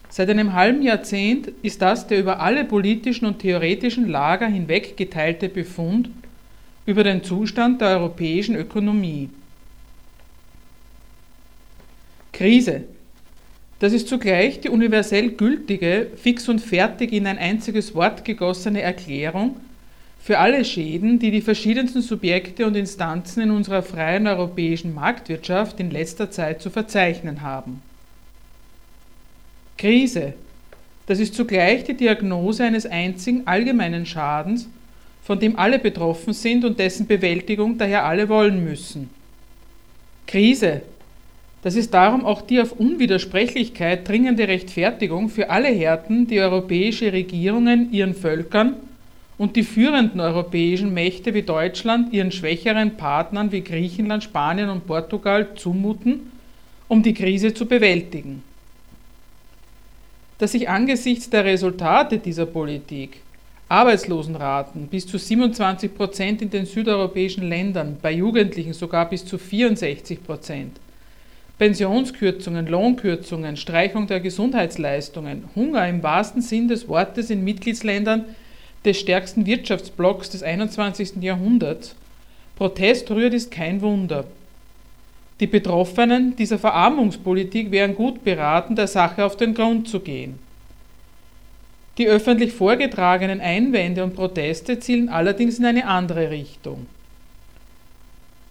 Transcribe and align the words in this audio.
Seit 0.09 0.29
einem 0.29 0.53
halben 0.53 0.83
Jahrzehnt 0.83 1.47
ist 1.63 1.81
das 1.81 2.05
der 2.05 2.19
über 2.19 2.39
alle 2.39 2.65
politischen 2.65 3.25
und 3.25 3.39
theoretischen 3.39 4.09
Lager 4.09 4.45
hinweg 4.45 4.95
geteilte 4.95 5.49
Befund 5.49 6.11
über 6.85 7.03
den 7.03 7.23
Zustand 7.23 7.81
der 7.81 7.97
europäischen 7.97 8.55
Ökonomie. 8.55 9.31
Krise. 12.31 12.83
Das 13.79 13.91
ist 13.91 14.07
zugleich 14.07 14.59
die 14.59 14.69
universell 14.69 15.31
gültige, 15.31 16.11
fix 16.15 16.47
und 16.47 16.59
fertig 16.59 17.11
in 17.11 17.25
ein 17.25 17.39
einziges 17.39 17.95
Wort 17.95 18.23
gegossene 18.23 18.83
Erklärung 18.83 19.55
für 20.27 20.39
alle 20.39 20.65
Schäden, 20.65 21.19
die 21.19 21.31
die 21.31 21.39
verschiedensten 21.39 22.01
Subjekte 22.01 22.67
und 22.67 22.75
Instanzen 22.75 23.43
in 23.43 23.49
unserer 23.49 23.81
freien 23.81 24.27
europäischen 24.27 24.93
Marktwirtschaft 24.93 25.79
in 25.79 25.89
letzter 25.89 26.29
Zeit 26.29 26.61
zu 26.61 26.69
verzeichnen 26.69 27.43
haben. 27.43 27.81
Krise, 29.77 30.33
das 31.05 31.19
ist 31.19 31.33
zugleich 31.33 31.85
die 31.85 31.93
Diagnose 31.93 32.65
eines 32.65 32.85
einzigen 32.85 33.47
allgemeinen 33.47 34.05
Schadens, 34.05 34.67
von 35.23 35.39
dem 35.39 35.57
alle 35.57 35.79
betroffen 35.79 36.33
sind 36.33 36.65
und 36.65 36.77
dessen 36.77 37.07
Bewältigung 37.07 37.77
daher 37.77 38.03
alle 38.03 38.27
wollen 38.27 38.65
müssen. 38.65 39.09
Krise, 40.25 40.81
das 41.61 41.77
ist 41.77 41.93
darum 41.93 42.25
auch 42.25 42.41
die 42.41 42.59
auf 42.59 42.73
Unwidersprechlichkeit 42.73 44.05
dringende 44.05 44.49
Rechtfertigung 44.49 45.29
für 45.29 45.49
alle 45.49 45.69
Härten, 45.69 46.27
die 46.27 46.41
europäische 46.41 47.13
Regierungen 47.13 47.93
ihren 47.93 48.13
Völkern 48.13 48.75
und 49.37 49.55
die 49.55 49.63
führenden 49.63 50.19
europäischen 50.19 50.93
Mächte 50.93 51.33
wie 51.33 51.43
Deutschland 51.43 52.11
ihren 52.11 52.31
schwächeren 52.31 52.97
Partnern 52.97 53.51
wie 53.51 53.61
Griechenland, 53.61 54.23
Spanien 54.23 54.69
und 54.69 54.87
Portugal 54.87 55.55
zumuten, 55.55 56.31
um 56.87 57.03
die 57.03 57.13
Krise 57.13 57.53
zu 57.53 57.65
bewältigen. 57.65 58.43
Dass 60.39 60.53
sich 60.53 60.69
angesichts 60.69 61.29
der 61.29 61.45
Resultate 61.45 62.17
dieser 62.17 62.45
Politik 62.45 63.21
Arbeitslosenraten 63.69 64.87
bis 64.87 65.05
zu 65.05 65.17
27 65.17 65.93
Prozent 65.93 66.41
in 66.41 66.49
den 66.49 66.65
südeuropäischen 66.65 67.47
Ländern, 67.47 67.97
bei 68.01 68.13
Jugendlichen 68.13 68.73
sogar 68.73 69.09
bis 69.09 69.25
zu 69.25 69.37
64 69.37 70.23
Prozent, 70.23 70.79
Pensionskürzungen, 71.57 72.67
Lohnkürzungen, 72.67 73.57
Streichung 73.57 74.07
der 74.07 74.21
Gesundheitsleistungen, 74.21 75.49
Hunger 75.55 75.87
im 75.89 76.01
wahrsten 76.01 76.41
Sinn 76.41 76.67
des 76.67 76.87
Wortes 76.87 77.29
in 77.29 77.43
Mitgliedsländern 77.43 78.25
des 78.87 78.99
stärksten 78.99 79.45
Wirtschaftsblocks 79.45 80.29
des 80.29 80.41
21. 80.41 81.21
Jahrhunderts. 81.21 81.95
Protest 82.55 83.11
rührt 83.11 83.33
ist 83.33 83.51
kein 83.51 83.81
Wunder. 83.81 84.23
Die 85.39 85.47
Betroffenen 85.47 86.35
dieser 86.35 86.57
Verarmungspolitik 86.57 87.69
wären 87.69 87.93
gut 87.93 88.23
beraten, 88.23 88.75
der 88.75 88.87
Sache 88.87 89.23
auf 89.23 89.37
den 89.37 89.53
Grund 89.53 89.87
zu 89.87 89.99
gehen. 89.99 90.39
Die 91.99 92.07
öffentlich 92.07 92.53
vorgetragenen 92.53 93.41
Einwände 93.41 94.03
und 94.03 94.15
Proteste 94.15 94.79
zielen 94.79 95.09
allerdings 95.09 95.59
in 95.59 95.65
eine 95.65 95.85
andere 95.85 96.31
Richtung. 96.31 96.87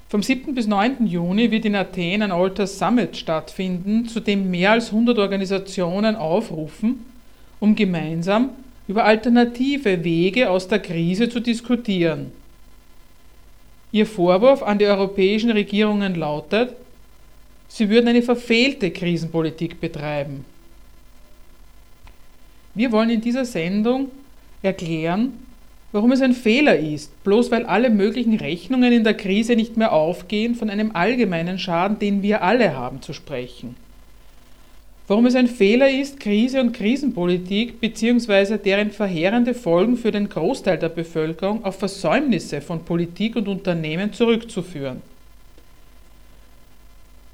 Vom 0.08 0.22
7. 0.22 0.54
bis 0.54 0.68
9. 0.68 1.06
Juni 1.06 1.50
wird 1.50 1.64
in 1.64 1.74
Athen 1.74 2.22
ein 2.22 2.30
Alters 2.30 2.78
Summit 2.78 3.16
stattfinden, 3.16 4.06
zu 4.06 4.20
dem 4.20 4.50
mehr 4.50 4.72
als 4.72 4.92
100 4.92 5.18
Organisationen 5.18 6.14
aufrufen, 6.14 7.04
um 7.58 7.74
gemeinsam 7.74 8.50
über 8.88 9.04
alternative 9.04 10.04
Wege 10.04 10.50
aus 10.50 10.68
der 10.68 10.78
Krise 10.78 11.28
zu 11.28 11.40
diskutieren. 11.40 12.32
Ihr 13.92 14.06
Vorwurf 14.06 14.62
an 14.62 14.78
die 14.78 14.86
europäischen 14.86 15.50
Regierungen 15.50 16.14
lautet, 16.14 16.74
sie 17.68 17.88
würden 17.88 18.08
eine 18.08 18.22
verfehlte 18.22 18.90
Krisenpolitik 18.90 19.80
betreiben. 19.80 20.44
Wir 22.74 22.92
wollen 22.92 23.10
in 23.10 23.20
dieser 23.20 23.44
Sendung 23.44 24.10
erklären, 24.62 25.32
warum 25.92 26.12
es 26.12 26.20
ein 26.20 26.34
Fehler 26.34 26.78
ist, 26.78 27.24
bloß 27.24 27.50
weil 27.50 27.64
alle 27.64 27.90
möglichen 27.90 28.34
Rechnungen 28.34 28.92
in 28.92 29.04
der 29.04 29.14
Krise 29.14 29.56
nicht 29.56 29.76
mehr 29.76 29.92
aufgehen, 29.92 30.54
von 30.54 30.68
einem 30.68 30.90
allgemeinen 30.94 31.58
Schaden, 31.58 31.98
den 31.98 32.22
wir 32.22 32.42
alle 32.42 32.76
haben, 32.76 33.00
zu 33.00 33.12
sprechen 33.12 33.76
warum 35.06 35.26
es 35.26 35.34
ein 35.34 35.46
Fehler 35.46 35.88
ist, 35.88 36.20
Krise 36.20 36.60
und 36.60 36.72
Krisenpolitik 36.72 37.80
bzw. 37.80 38.58
deren 38.58 38.90
verheerende 38.90 39.54
Folgen 39.54 39.96
für 39.96 40.10
den 40.10 40.28
Großteil 40.28 40.78
der 40.78 40.88
Bevölkerung 40.88 41.64
auf 41.64 41.78
Versäumnisse 41.78 42.60
von 42.60 42.84
Politik 42.84 43.36
und 43.36 43.48
Unternehmen 43.48 44.12
zurückzuführen. 44.12 45.02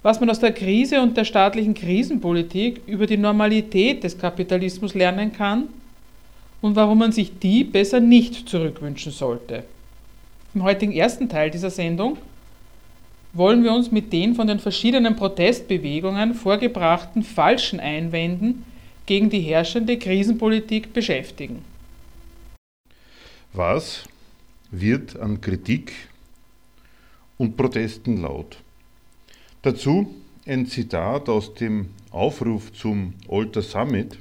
Was 0.03 0.19
man 0.19 0.31
aus 0.31 0.41
der 0.41 0.53
Krise 0.53 1.01
und 1.01 1.17
der 1.17 1.25
staatlichen 1.25 1.75
Krisenpolitik 1.75 2.81
über 2.87 3.07
die 3.07 3.17
Normalität 3.17 4.03
des 4.03 4.19
Kapitalismus 4.19 4.95
lernen 4.95 5.33
kann 5.33 5.69
und 6.61 6.75
warum 6.77 6.99
man 6.99 7.13
sich 7.13 7.39
die 7.39 7.63
besser 7.63 8.01
nicht 8.01 8.49
zurückwünschen 8.49 9.13
sollte. 9.13 9.65
Im 10.55 10.65
heutigen 10.65 10.93
ersten 10.93 11.29
Teil 11.29 11.51
dieser 11.51 11.71
Sendung 11.71 12.19
wollen 13.33 13.65
wir 13.65 13.73
uns 13.73 13.91
mit 13.91 14.13
den 14.13 14.35
von 14.35 14.47
den 14.47 14.59
verschiedenen 14.59 15.17
Protestbewegungen 15.17 16.35
vorgebrachten 16.35 17.23
falschen 17.23 17.81
Einwänden 17.81 18.65
gegen 19.07 19.31
die 19.31 19.41
herrschende 19.41 19.99
Krisenpolitik 19.99 20.93
beschäftigen. 20.93 21.65
Was 23.53 24.05
wird 24.71 25.19
an 25.19 25.41
Kritik 25.41 25.93
und 27.39 27.57
Protesten 27.57 28.23
laut? 28.23 28.59
Dazu 29.63 30.15
ein 30.47 30.67
Zitat 30.67 31.29
aus 31.29 31.55
dem 31.55 31.91
Aufruf 32.11 32.73
zum 32.73 33.15
Alter 33.29 33.63
Summit, 33.63 34.19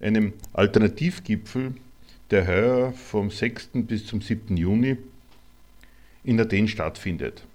einem 0.00 0.32
Alternativgipfel, 0.52 1.74
der 2.30 2.46
heuer 2.46 2.92
vom 2.92 3.30
6. 3.30 3.70
bis 3.74 4.06
zum 4.06 4.20
7. 4.20 4.56
Juni 4.56 4.96
in 6.24 6.40
Athen 6.40 6.68
stattfindet. 6.68 7.45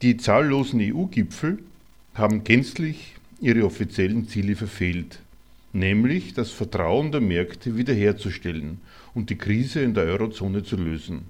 Die 0.00 0.16
zahllosen 0.16 0.80
EU-Gipfel 0.80 1.58
haben 2.14 2.44
gänzlich 2.44 3.16
ihre 3.40 3.64
offiziellen 3.64 4.28
Ziele 4.28 4.54
verfehlt, 4.54 5.18
nämlich 5.72 6.34
das 6.34 6.52
Vertrauen 6.52 7.10
der 7.10 7.20
Märkte 7.20 7.76
wiederherzustellen 7.76 8.80
und 9.14 9.28
die 9.28 9.38
Krise 9.38 9.80
in 9.80 9.94
der 9.94 10.04
Eurozone 10.04 10.62
zu 10.62 10.76
lösen. 10.76 11.22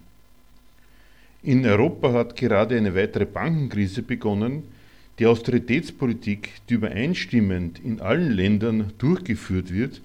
In 1.43 1.65
Europa 1.65 2.13
hat 2.13 2.37
gerade 2.37 2.77
eine 2.77 2.95
weitere 2.95 3.25
Bankenkrise 3.25 4.03
begonnen. 4.03 4.65
Die 5.19 5.25
Austeritätspolitik, 5.25 6.51
die 6.69 6.75
übereinstimmend 6.75 7.79
in 7.83 8.03
allen 8.03 8.33
Ländern 8.33 8.93
durchgeführt 8.99 9.73
wird, 9.73 10.03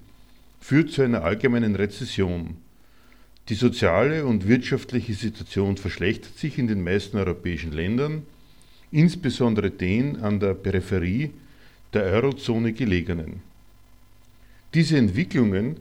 führt 0.60 0.90
zu 0.90 1.02
einer 1.02 1.22
allgemeinen 1.22 1.76
Rezession. 1.76 2.56
Die 3.50 3.56
soziale 3.56 4.24
und 4.24 4.48
wirtschaftliche 4.48 5.12
Situation 5.12 5.76
verschlechtert 5.76 6.38
sich 6.38 6.58
in 6.58 6.66
den 6.66 6.82
meisten 6.82 7.18
europäischen 7.18 7.72
Ländern 7.72 8.22
insbesondere 8.94 9.70
den 9.70 10.20
an 10.22 10.38
der 10.38 10.54
Peripherie 10.54 11.30
der 11.92 12.04
Eurozone 12.04 12.72
gelegenen. 12.72 13.42
Diese 14.72 14.96
Entwicklungen 14.96 15.76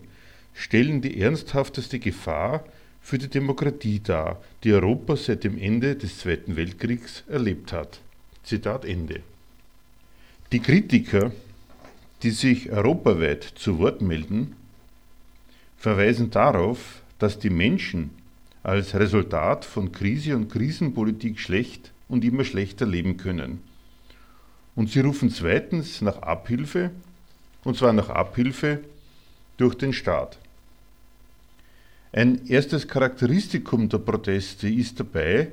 stellen 0.54 1.02
die 1.02 1.22
ernsthafteste 1.22 2.00
Gefahr 2.00 2.66
für 3.02 3.18
die 3.18 3.28
Demokratie 3.28 4.00
dar, 4.00 4.42
die 4.64 4.74
Europa 4.74 5.16
seit 5.16 5.44
dem 5.44 5.58
Ende 5.60 5.96
des 5.96 6.20
Zweiten 6.20 6.56
Weltkriegs 6.56 7.24
erlebt 7.28 7.72
hat. 7.72 8.00
Zitat 8.44 8.84
Ende. 8.84 9.22
Die 10.52 10.60
Kritiker, 10.60 11.32
die 12.24 12.32
sich 12.32 12.72
europaweit 12.72 13.44
zu 13.44 13.78
Wort 13.80 14.02
melden, 14.02 14.56
verweisen 15.78 16.32
darauf, 16.32 17.02
dass 17.20 17.38
die 17.38 17.50
Menschen 17.50 18.10
als 18.64 18.96
Resultat 18.96 19.66
von 19.66 19.92
Krise 19.92 20.36
und 20.36 20.50
Krisenpolitik 20.50 21.40
schlecht 21.40 21.93
und 22.14 22.24
immer 22.24 22.46
schlechter 22.46 22.86
leben 22.86 23.18
können. 23.18 23.60
Und 24.76 24.90
sie 24.90 25.02
rufen 25.02 25.30
zweitens 25.30 26.02
nach 26.02 26.22
Abhilfe, 26.22 26.92
und 27.64 27.76
zwar 27.76 27.92
nach 27.92 28.10
Abhilfe 28.10 28.80
durch 29.58 29.76
den 29.76 29.94
Staat. 29.94 30.38
Ein 32.12 32.46
erstes 32.46 32.88
Charakteristikum 32.88 33.90
der 33.90 33.98
Proteste 33.98 34.70
ist 34.70 35.00
dabei, 35.00 35.50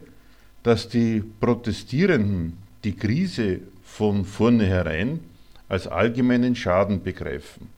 dass 0.62 0.88
die 0.88 1.24
Protestierenden 1.40 2.58
die 2.84 2.94
Krise 2.94 3.60
von 3.82 4.26
vornherein 4.26 5.20
als 5.68 5.86
allgemeinen 5.86 6.54
Schaden 6.54 7.02
begreifen, 7.02 7.68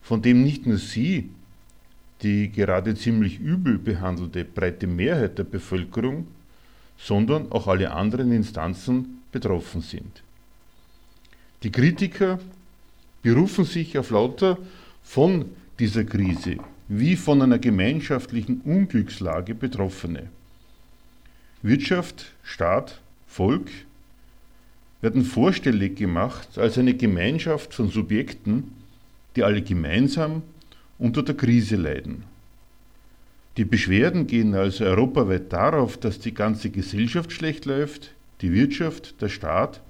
von 0.00 0.22
dem 0.22 0.42
nicht 0.42 0.64
nur 0.66 0.78
sie, 0.78 1.30
die 2.22 2.50
gerade 2.50 2.94
ziemlich 2.94 3.38
übel 3.38 3.76
behandelte 3.76 4.44
breite 4.44 4.86
Mehrheit 4.86 5.36
der 5.36 5.44
Bevölkerung, 5.44 6.26
sondern 6.98 7.52
auch 7.52 7.66
alle 7.66 7.92
anderen 7.92 8.32
Instanzen 8.32 9.22
betroffen 9.32 9.80
sind. 9.80 10.22
Die 11.62 11.70
Kritiker 11.70 12.38
berufen 13.22 13.64
sich 13.64 13.98
auf 13.98 14.10
lauter 14.10 14.58
von 15.02 15.46
dieser 15.78 16.04
Krise 16.04 16.58
wie 16.88 17.16
von 17.16 17.42
einer 17.42 17.58
gemeinschaftlichen 17.58 18.60
Unglückslage 18.60 19.54
Betroffene. 19.54 20.28
Wirtschaft, 21.62 22.32
Staat, 22.42 23.00
Volk 23.26 23.68
werden 25.00 25.24
vorstellig 25.24 25.96
gemacht 25.96 26.58
als 26.58 26.78
eine 26.78 26.94
Gemeinschaft 26.94 27.74
von 27.74 27.90
Subjekten, 27.90 28.72
die 29.34 29.42
alle 29.42 29.62
gemeinsam 29.62 30.42
unter 30.98 31.22
der 31.22 31.36
Krise 31.36 31.76
leiden. 31.76 32.24
Die 33.56 33.64
Beschwerden 33.64 34.26
gehen 34.26 34.54
also 34.54 34.84
europaweit 34.84 35.52
darauf, 35.52 35.96
dass 35.96 36.18
die 36.18 36.34
ganze 36.34 36.70
Gesellschaft 36.70 37.32
schlecht 37.32 37.64
läuft, 37.64 38.12
die 38.42 38.52
Wirtschaft, 38.52 39.20
der 39.22 39.30
Staat 39.30 39.80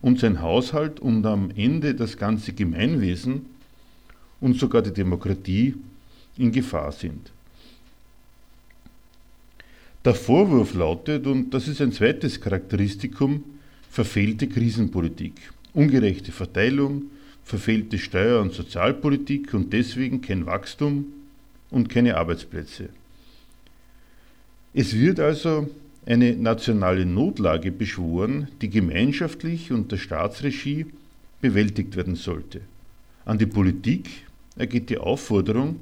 und 0.00 0.20
sein 0.20 0.40
Haushalt 0.40 1.00
und 1.00 1.26
am 1.26 1.50
Ende 1.56 1.94
das 1.94 2.16
ganze 2.16 2.52
Gemeinwesen 2.52 3.46
und 4.40 4.56
sogar 4.58 4.82
die 4.82 4.92
Demokratie 4.92 5.74
in 6.36 6.52
Gefahr 6.52 6.92
sind. 6.92 7.32
Der 10.04 10.14
Vorwurf 10.14 10.74
lautet, 10.74 11.26
und 11.26 11.50
das 11.50 11.66
ist 11.66 11.80
ein 11.80 11.90
zweites 11.90 12.40
Charakteristikum, 12.40 13.42
verfehlte 13.90 14.46
Krisenpolitik, 14.46 15.32
ungerechte 15.74 16.30
Verteilung, 16.30 17.06
verfehlte 17.42 17.98
Steuer- 17.98 18.40
und 18.40 18.52
Sozialpolitik 18.52 19.52
und 19.52 19.72
deswegen 19.72 20.20
kein 20.20 20.46
Wachstum 20.46 21.06
und 21.70 21.88
keine 21.88 22.16
Arbeitsplätze. 22.16 22.88
Es 24.74 24.94
wird 24.94 25.20
also 25.20 25.68
eine 26.06 26.34
nationale 26.34 27.04
Notlage 27.04 27.70
beschworen, 27.70 28.48
die 28.62 28.70
gemeinschaftlich 28.70 29.72
unter 29.72 29.98
Staatsregie 29.98 30.86
bewältigt 31.40 31.96
werden 31.96 32.14
sollte. 32.14 32.60
An 33.24 33.38
die 33.38 33.46
Politik 33.46 34.08
ergeht 34.56 34.88
die 34.90 34.98
Aufforderung, 34.98 35.76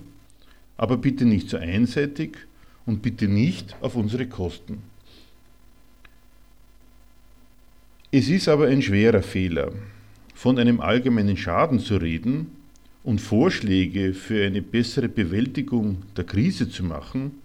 aber 0.76 0.96
bitte 0.96 1.24
nicht 1.24 1.48
so 1.48 1.56
einseitig 1.56 2.36
und 2.86 3.02
bitte 3.02 3.28
nicht 3.28 3.76
auf 3.80 3.94
unsere 3.94 4.26
Kosten. 4.26 4.78
Es 8.10 8.28
ist 8.28 8.48
aber 8.48 8.66
ein 8.66 8.82
schwerer 8.82 9.22
Fehler, 9.22 9.72
von 10.34 10.58
einem 10.58 10.80
allgemeinen 10.80 11.36
Schaden 11.36 11.78
zu 11.80 11.96
reden 11.96 12.55
und 13.06 13.20
Vorschläge 13.20 14.14
für 14.14 14.44
eine 14.44 14.60
bessere 14.60 15.08
Bewältigung 15.08 16.02
der 16.16 16.24
Krise 16.24 16.68
zu 16.68 16.82
machen, 16.82 17.38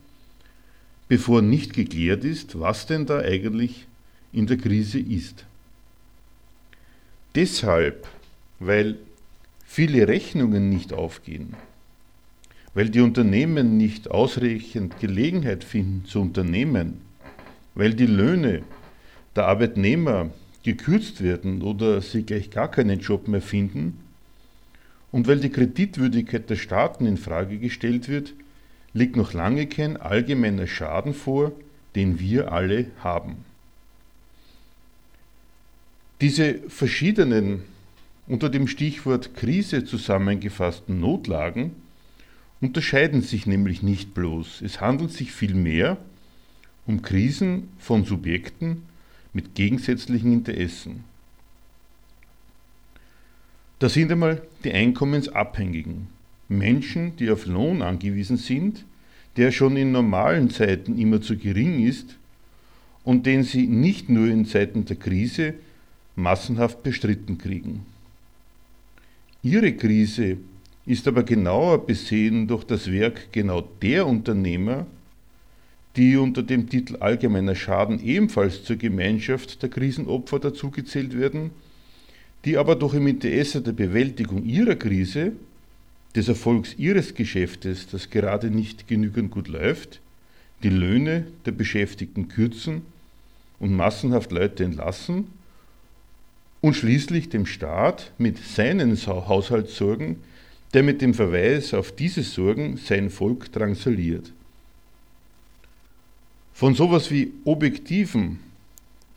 bevor 1.08 1.44
nicht 1.44 1.74
geklärt 1.74 2.24
ist, 2.25 2.60
was 2.60 2.88
denn 2.88 3.06
da 3.06 3.19
eigentlich 3.19 3.86
in 4.34 4.48
der 4.48 4.58
Krise 4.58 5.00
ist. 5.00 5.46
Deshalb, 7.36 8.08
weil 8.60 8.98
viele 9.63 10.08
Rechnungen 10.08 10.69
nicht 10.69 10.94
aufgehen, 10.94 11.54
weil 12.74 12.90
die 12.90 13.02
Unternehmen 13.02 13.78
nicht 13.78 14.10
ausreichend 14.10 15.00
Gelegenheit 15.00 15.63
finden 15.63 16.06
zu 16.06 16.22
unternehmen, 16.22 17.02
weil 17.75 17.94
die 17.94 18.08
Löhne 18.08 18.63
der 19.36 19.46
Arbeitnehmer 19.46 20.31
gekürzt 20.63 21.22
werden 21.22 21.62
oder 21.62 22.02
sie 22.02 22.24
gleich 22.24 22.50
gar 22.50 22.72
keinen 22.72 23.00
Job 23.00 23.28
mehr 23.28 23.44
finden 23.44 24.00
und 25.12 25.28
weil 25.28 25.40
die 25.40 25.50
Kreditwürdigkeit 25.50 26.50
der 26.50 26.56
Staaten 26.56 27.06
in 27.06 27.18
Frage 27.18 27.58
gestellt 27.58 28.08
wird, 28.08 28.34
liegt 28.94 29.16
noch 29.16 29.34
lange 29.34 29.68
kein 29.68 29.98
allgemeiner 29.98 30.68
Schaden 30.68 31.13
vor, 31.13 31.52
den 31.96 32.19
wir 32.19 32.52
alle 32.52 32.88
haben. 33.00 33.38
Diese 36.22 36.60
verschiedenen 36.69 37.63
unter 38.28 38.50
dem 38.50 38.68
Stichwort 38.68 39.36
Krise 39.36 39.84
zusammengefassten 39.84 41.00
Notlagen 41.00 41.72
unterscheiden 42.62 43.22
sich 43.22 43.48
nämlich 43.48 43.81
nicht 43.81 44.13
bloß. 44.13 44.62
Es 44.62 44.80
handelt 44.80 45.12
sich 45.12 45.31
vielmehr 45.31 45.98
um 46.86 47.02
Krisen 47.02 47.69
von 47.80 48.06
Subjekten 48.06 48.84
mit 49.34 49.56
gegensätzlichen 49.56 50.31
Interessen. 50.31 51.04
Da 53.81 53.89
sind 53.89 54.12
einmal 54.12 54.44
die 54.63 54.74
Einkommensabhängigen, 54.74 56.06
Menschen, 56.48 57.16
die 57.16 57.31
auf 57.31 57.48
Lohn 57.48 57.81
angewiesen 57.81 58.38
sind, 58.38 58.86
der 59.38 59.51
schon 59.51 59.75
in 59.75 59.92
normalen 59.92 60.51
Zeiten 60.51 61.00
immer 61.00 61.19
zu 61.19 61.36
gering 61.36 61.83
ist 61.83 62.16
und 63.04 63.25
den 63.25 63.42
sie 63.42 63.66
nicht 63.66 64.07
nur 64.07 64.28
in 64.28 64.45
Zeiten 64.45 64.86
der 64.86 64.98
Krise 64.98 65.56
massenhaft 66.16 66.83
bestritten 66.83 67.39
kriegen. 67.39 67.83
Ihre 69.42 69.74
Krise 69.74 70.38
ist 70.86 71.08
aber 71.08 71.24
genauer 71.24 71.84
besehen 71.84 72.48
durch 72.48 72.63
das 72.63 72.91
Werk 72.91 73.29
genau 73.32 73.67
der 73.82 74.05
Unternehmer, 74.05 74.86
die 75.96 76.17
unter 76.17 76.44
dem 76.44 76.70
Titel 76.70 76.98
Allgemeiner 76.98 77.55
Schaden 77.55 78.00
ebenfalls 78.05 78.63
zur 78.63 78.75
Gemeinschaft 78.75 79.63
der 79.63 79.70
Krisenopfer 79.70 80.38
dazugezählt 80.38 81.17
werden, 81.17 81.50
die 82.45 82.57
aber 82.57 82.75
doch 82.75 82.93
im 82.93 83.07
Interesse 83.07 83.62
der 83.62 83.74
Bewältigung 83.74 84.45
ihrer 84.45 84.75
Krise, 84.75 85.33
des 86.15 86.27
Erfolgs 86.27 86.75
ihres 86.77 87.13
Geschäftes, 87.15 87.88
das 87.88 88.10
gerade 88.10 88.50
nicht 88.50 88.88
genügend 88.88 89.31
gut 89.31 89.48
läuft, 89.48 90.01
die 90.62 90.69
Löhne 90.69 91.25
der 91.45 91.53
Beschäftigten 91.53 92.27
kürzen 92.27 92.81
und 93.60 93.74
massenhaft 93.74 94.31
Leute 94.31 94.63
entlassen 94.63 95.27
und 96.60 96.75
schließlich 96.75 97.29
dem 97.29 97.45
Staat 97.45 98.12
mit 98.17 98.38
seinen 98.38 98.95
Haushaltssorgen 98.98 100.17
der 100.74 100.83
mit 100.83 101.01
dem 101.01 101.13
Verweis 101.13 101.74
auf 101.74 101.91
diese 101.91 102.24
Sorgen 102.24 102.77
sein 102.77 103.10
Volk 103.10 103.51
drangsaliert. 103.51 104.31
Von 106.53 106.75
sowas 106.75 107.12
wie 107.12 107.33
objektiven, 107.43 108.39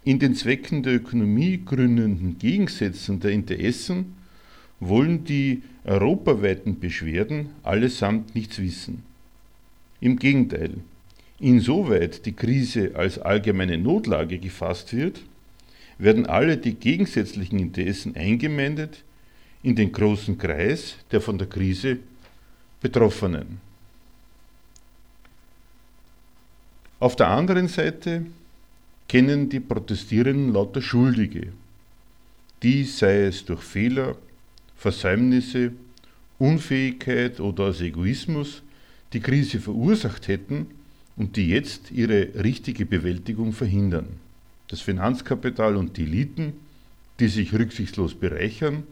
in 0.04 0.18
den 0.18 0.34
Zwecken 0.34 0.82
der 0.82 0.94
Ökonomie 0.94 1.62
gründenden 1.64 2.38
Gegensätzen 2.38 3.20
der 3.20 3.30
Interessen 3.30 4.14
wollen 4.80 5.24
die 5.24 5.62
europaweiten 5.84 6.78
Beschwerden 6.78 7.50
allesamt 7.62 8.34
nichts 8.34 8.58
wissen. 8.58 9.02
Im 10.00 10.18
Gegenteil, 10.18 10.74
insoweit 11.38 12.26
die 12.26 12.32
Krise 12.32 12.92
als 12.94 13.18
allgemeine 13.18 13.78
Notlage 13.78 14.38
gefasst 14.38 14.94
wird, 14.94 15.22
werden 15.96 16.26
alle 16.26 16.58
die 16.58 16.74
gegensätzlichen 16.74 17.58
Interessen 17.58 18.16
eingemeindet 18.16 19.04
in 19.62 19.74
den 19.76 19.92
großen 19.92 20.36
Kreis 20.36 20.96
der 21.12 21.20
von 21.20 21.38
der 21.38 21.46
Krise 21.46 21.98
Betroffenen. 22.80 23.60
Auf 27.00 27.16
der 27.16 27.28
anderen 27.28 27.68
Seite 27.68 28.26
kennen 29.08 29.48
die 29.48 29.60
Protestierenden 29.60 30.52
lauter 30.52 30.82
Schuldige, 30.82 31.52
die, 32.62 32.84
sei 32.84 33.24
es 33.24 33.44
durch 33.44 33.62
Fehler, 33.62 34.16
Versäumnisse, 34.76 35.72
Unfähigkeit 36.38 37.40
oder 37.40 37.64
aus 37.64 37.80
Egoismus, 37.80 38.62
die 39.12 39.20
Krise 39.20 39.60
verursacht 39.60 40.28
hätten 40.28 40.66
und 41.16 41.36
die 41.36 41.48
jetzt 41.48 41.90
ihre 41.90 42.42
richtige 42.42 42.86
Bewältigung 42.86 43.52
verhindern. 43.52 44.08
Das 44.68 44.80
Finanzkapital 44.80 45.76
und 45.76 45.96
die 45.96 46.04
Eliten, 46.04 46.54
die 47.20 47.28
sich 47.28 47.52
rücksichtslos 47.52 48.14
bereichern 48.14 48.84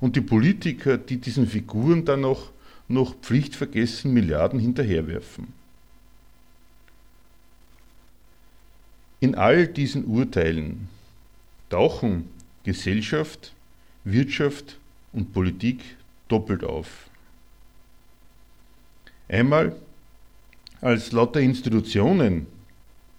und 0.00 0.16
die 0.16 0.20
Politiker, 0.20 0.98
die 0.98 1.16
diesen 1.16 1.46
Figuren 1.46 2.04
dann 2.04 2.20
noch, 2.20 2.52
noch 2.86 3.14
pflichtvergessen 3.16 4.12
Milliarden 4.12 4.60
hinterherwerfen. 4.60 5.48
In 9.24 9.36
all 9.36 9.66
diesen 9.66 10.04
Urteilen 10.04 10.86
tauchen 11.70 12.28
Gesellschaft, 12.62 13.54
Wirtschaft 14.04 14.78
und 15.14 15.32
Politik 15.32 15.80
doppelt 16.28 16.62
auf. 16.62 17.08
Einmal 19.26 19.76
als 20.82 21.10
lauter 21.12 21.40
Institutionen, 21.40 22.46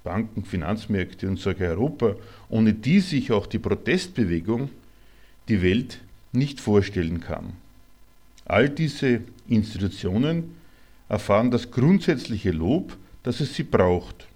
Banken, 0.03 0.45
Finanzmärkte 0.45 1.27
und 1.27 1.39
sogar 1.39 1.69
Europa, 1.69 2.15
ohne 2.49 2.75
die 2.75 2.99
sich 2.99 3.31
auch 3.31 3.47
die 3.47 3.57
Protestbewegung 3.57 4.69
die 5.47 5.63
Welt 5.63 6.01
nicht 6.33 6.59
vorstellen 6.59 7.19
kann. 7.19 7.53
All 8.45 8.69
diese 8.69 9.21
Institutionen 9.47 10.55
erfahren 11.09 11.49
das 11.49 11.71
grundsätzliche 11.71 12.51
Lob, 12.51 12.95
dass 13.23 13.39
es 13.39 13.55
sie 13.55 13.63
braucht. 13.63 14.27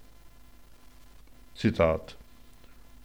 Zitat, 1.60 2.16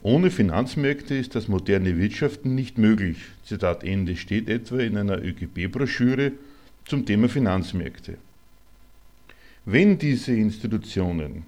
ohne 0.01 0.31
Finanzmärkte 0.31 1.13
ist 1.13 1.35
das 1.35 1.49
moderne 1.49 1.97
Wirtschaften 1.97 2.55
nicht 2.55 2.77
möglich. 2.77 3.17
Zitat 3.43 3.83
Ende 3.83 4.15
steht 4.15 4.47
etwa 4.47 4.79
in 4.79 4.95
einer 4.95 5.21
ÖGB-Broschüre 5.21 6.31
zum 6.85 7.05
Thema 7.05 7.27
Finanzmärkte. 7.27 8.17
Wenn 9.65 9.97
diese 9.97 10.33
Institutionen 10.33 11.43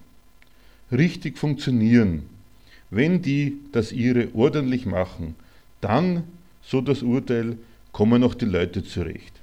richtig 0.92 1.38
funktionieren, 1.38 2.24
wenn 2.90 3.22
die 3.22 3.58
das 3.72 3.94
ihre 3.94 4.28
ordentlich 4.36 4.86
machen, 4.86 5.36
dann, 5.80 6.24
so 6.62 6.82
das 6.82 7.04
Urteil, 7.04 7.58
kommen 7.94 8.22
auch 8.22 8.36
die 8.36 8.44
Leute 8.44 8.84
zurecht. 8.84 9.40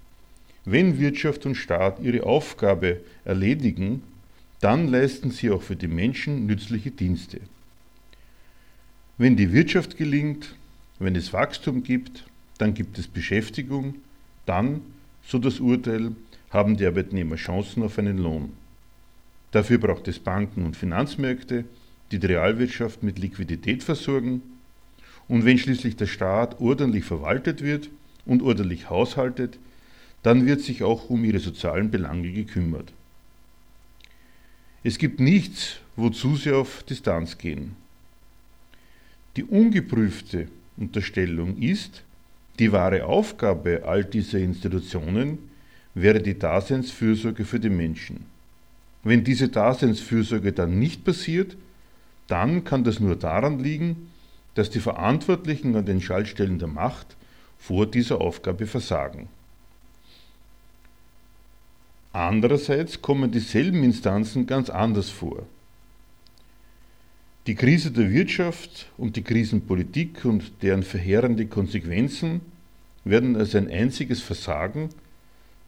Wenn 0.66 0.98
Wirtschaft 0.98 1.46
und 1.46 1.54
Staat 1.54 1.98
ihre 2.00 2.24
Aufgabe 2.24 3.00
erledigen, 3.24 4.02
dann 4.60 4.88
leisten 4.88 5.30
sie 5.30 5.50
auch 5.50 5.62
für 5.62 5.76
die 5.76 5.88
Menschen 5.88 6.44
nützliche 6.44 6.90
Dienste. 6.90 7.40
Wenn 9.16 9.36
die 9.36 9.52
Wirtschaft 9.52 9.96
gelingt, 9.96 10.56
wenn 10.98 11.14
es 11.14 11.32
Wachstum 11.32 11.84
gibt, 11.84 12.24
dann 12.58 12.74
gibt 12.74 12.98
es 12.98 13.06
Beschäftigung, 13.06 13.94
dann, 14.44 14.80
so 15.24 15.38
das 15.38 15.60
Urteil, 15.60 16.12
haben 16.50 16.76
die 16.76 16.86
Arbeitnehmer 16.86 17.36
Chancen 17.36 17.84
auf 17.84 17.98
einen 17.98 18.18
Lohn. 18.18 18.52
Dafür 19.52 19.78
braucht 19.78 20.08
es 20.08 20.18
Banken 20.18 20.66
und 20.66 20.76
Finanzmärkte, 20.76 21.64
die 22.10 22.18
die 22.18 22.26
Realwirtschaft 22.26 23.04
mit 23.04 23.20
Liquidität 23.20 23.84
versorgen. 23.84 24.42
Und 25.28 25.44
wenn 25.44 25.58
schließlich 25.58 25.94
der 25.94 26.06
Staat 26.06 26.60
ordentlich 26.60 27.04
verwaltet 27.04 27.62
wird 27.62 27.90
und 28.26 28.42
ordentlich 28.42 28.90
haushaltet, 28.90 29.58
dann 30.24 30.44
wird 30.44 30.60
sich 30.60 30.82
auch 30.82 31.08
um 31.08 31.22
ihre 31.22 31.38
sozialen 31.38 31.92
Belange 31.92 32.32
gekümmert. 32.32 32.92
Es 34.82 34.98
gibt 34.98 35.20
nichts, 35.20 35.76
wozu 35.94 36.36
sie 36.36 36.50
auf 36.50 36.82
Distanz 36.82 37.38
gehen. 37.38 37.76
Die 39.36 39.44
ungeprüfte 39.44 40.48
Unterstellung 40.76 41.58
ist, 41.58 42.02
die 42.58 42.70
wahre 42.70 43.06
Aufgabe 43.06 43.82
all 43.84 44.04
dieser 44.04 44.38
Institutionen 44.38 45.38
wäre 45.94 46.20
die 46.20 46.38
Daseinsfürsorge 46.38 47.44
für 47.44 47.58
die 47.58 47.70
Menschen. 47.70 48.26
Wenn 49.02 49.24
diese 49.24 49.48
Daseinsfürsorge 49.48 50.52
dann 50.52 50.78
nicht 50.78 51.04
passiert, 51.04 51.56
dann 52.28 52.64
kann 52.64 52.84
das 52.84 53.00
nur 53.00 53.16
daran 53.16 53.58
liegen, 53.58 54.08
dass 54.54 54.70
die 54.70 54.80
Verantwortlichen 54.80 55.74
an 55.74 55.84
den 55.84 56.00
Schaltstellen 56.00 56.58
der 56.58 56.68
Macht 56.68 57.16
vor 57.58 57.86
dieser 57.86 58.20
Aufgabe 58.20 58.66
versagen. 58.66 59.28
Andererseits 62.12 63.02
kommen 63.02 63.32
dieselben 63.32 63.82
Instanzen 63.82 64.46
ganz 64.46 64.70
anders 64.70 65.10
vor. 65.10 65.44
Die 67.46 67.54
Krise 67.54 67.90
der 67.90 68.10
Wirtschaft 68.10 68.86
und 68.96 69.16
die 69.16 69.22
Krisenpolitik 69.22 70.24
und 70.24 70.50
deren 70.62 70.82
verheerende 70.82 71.44
Konsequenzen 71.44 72.40
werden 73.04 73.36
als 73.36 73.54
ein 73.54 73.70
einziges 73.70 74.22
Versagen 74.22 74.88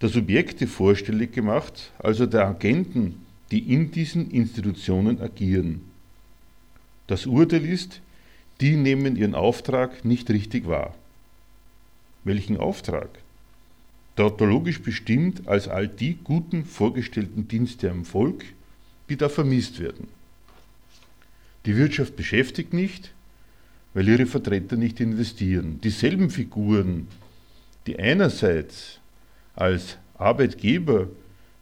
der 0.01 0.09
Subjekte 0.09 0.67
vorstellig 0.69 1.33
gemacht, 1.33 1.93
also 1.99 2.25
der 2.25 2.47
Agenten, 2.47 3.17
die 3.51 3.59
in 3.59 3.91
diesen 3.91 4.31
Institutionen 4.31 5.21
agieren. 5.21 5.83
Das 7.09 7.27
Urteil 7.27 7.67
ist, 7.67 8.01
die 8.63 8.77
nehmen 8.77 9.15
ihren 9.15 9.35
Auftrag 9.35 10.03
nicht 10.03 10.31
richtig 10.31 10.67
wahr. 10.67 10.95
Welchen 12.25 12.57
Auftrag? 12.57 13.11
Tautologisch 14.17 14.81
bestimmt 14.81 15.47
als 15.47 15.69
all 15.69 15.89
die 15.89 16.17
guten 16.25 16.65
vorgestellten 16.65 17.49
Dienste 17.49 17.91
am 17.91 18.07
Volk, 18.07 18.45
die 19.11 19.17
da 19.17 19.29
vermisst 19.29 19.79
werden. 19.79 20.16
Die 21.67 21.77
Wirtschaft 21.77 22.15
beschäftigt 22.15 22.73
nicht, 22.73 23.13
weil 23.93 24.09
ihre 24.09 24.27
Vertreter 24.27 24.77
nicht 24.77 25.01
investieren. 25.01 25.81
Dieselben 25.83 26.31
Figuren, 26.31 27.09
die 27.87 27.99
einerseits 27.99 29.01
als 29.57 29.99
Arbeitgeber 30.17 31.09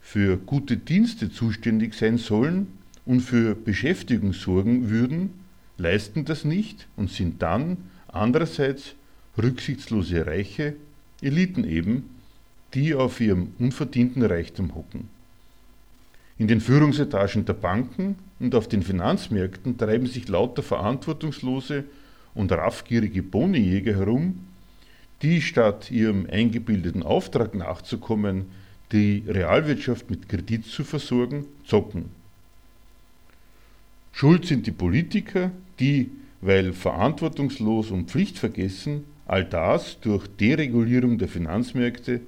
für 0.01 0.37
gute 0.37 0.77
Dienste 0.77 1.31
zuständig 1.31 1.95
sein 1.95 2.19
sollen 2.19 2.67
und 3.05 3.21
für 3.21 3.55
Beschäftigung 3.55 4.33
sorgen 4.33 4.89
würden, 4.91 5.31
leisten 5.77 6.23
das 6.23 6.45
nicht 6.45 6.87
und 6.95 7.09
sind 7.09 7.41
dann 7.41 7.77
andererseits 8.07 8.93
rücksichtslose 9.37 10.27
Reiche, 10.27 10.75
Eliten 11.21 11.63
eben, 11.63 12.03
die 12.75 12.93
auf 12.93 13.19
ihrem 13.19 13.53
unverdienten 13.57 14.21
Reichtum 14.21 14.75
hocken. 14.75 15.14
In 16.37 16.47
den 16.47 16.59
Führungsetagen 16.59 17.45
der 17.45 17.53
Banken 17.53 18.17
und 18.39 18.55
auf 18.55 18.67
den 18.67 18.83
Finanzmärkten 18.83 19.77
treiben 19.77 20.05
sich 20.05 20.27
lauter 20.27 20.63
verantwortungslose 20.63 21.85
und 22.33 22.51
raffgierige 22.51 23.23
Bonijäger 23.23 23.95
herum, 23.95 24.41
die 25.21 25.41
statt 25.41 25.91
ihrem 25.91 26.27
eingebildeten 26.29 27.03
Auftrag 27.03 27.55
nachzukommen, 27.55 28.47
die 28.91 29.23
Realwirtschaft 29.25 30.09
mit 30.09 30.27
Kredit 30.27 30.65
zu 30.65 30.83
versorgen, 30.83 31.45
zocken. 31.65 32.05
Schuld 34.11 34.45
sind 34.45 34.67
die 34.67 34.71
Politiker, 34.71 35.51
die, 35.79 36.11
weil 36.41 36.73
verantwortungslos 36.73 37.91
und 37.91 38.09
pflichtvergessen, 38.09 39.05
all 39.25 39.45
das 39.45 39.99
durch 40.01 40.27
Deregulierung 40.27 41.17
der 41.17 41.27
Finanzmärkte 41.29 42.19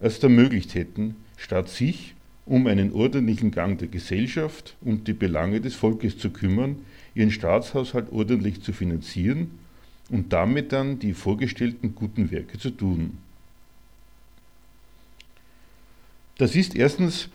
erst 0.00 0.22
ermöglicht 0.22 0.74
hätten, 0.74 1.16
statt 1.36 1.68
sich 1.68 2.13
um 2.46 2.66
einen 2.66 2.92
ordentlichen 2.92 3.50
Gang 3.50 3.78
der 3.78 3.88
Gesellschaft 3.88 4.76
und 4.80 5.08
die 5.08 5.12
Belange 5.12 5.60
des 5.60 5.74
Volkes 5.74 6.18
zu 6.18 6.30
kümmern, 6.30 6.76
ihren 7.14 7.30
Staatshaushalt 7.30 8.12
ordentlich 8.12 8.62
zu 8.62 8.72
finanzieren 8.72 9.52
und 10.10 10.32
damit 10.32 10.72
dann 10.72 10.98
die 10.98 11.14
vorgestellten 11.14 11.94
guten 11.94 12.30
Werke 12.30 12.58
zu 12.58 12.70
tun. 12.70 13.18
Das 16.36 16.54
ist 16.54 16.74
erstens 16.74 17.28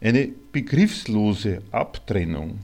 eine 0.00 0.30
begriffslose 0.52 1.62
Abtrennung 1.70 2.60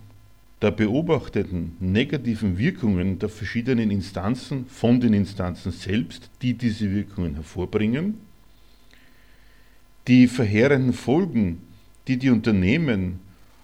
der 0.63 0.71
beobachteten 0.71 1.77
negativen 1.81 2.57
Wirkungen 2.57 3.19
der 3.19 3.29
verschiedenen 3.29 3.91
Instanzen 3.91 4.67
von 4.67 5.01
den 5.01 5.13
Instanzen 5.13 5.73
selbst, 5.73 6.31
die 6.41 6.55
diese 6.55 6.91
Wirkungen 6.95 7.35
hervorbringen 7.35 8.32
die 10.09 10.27
verheerenden 10.27 10.93
Folgen, 10.93 11.59
die 12.09 12.17
die 12.17 12.31
Unternehmen 12.31 13.21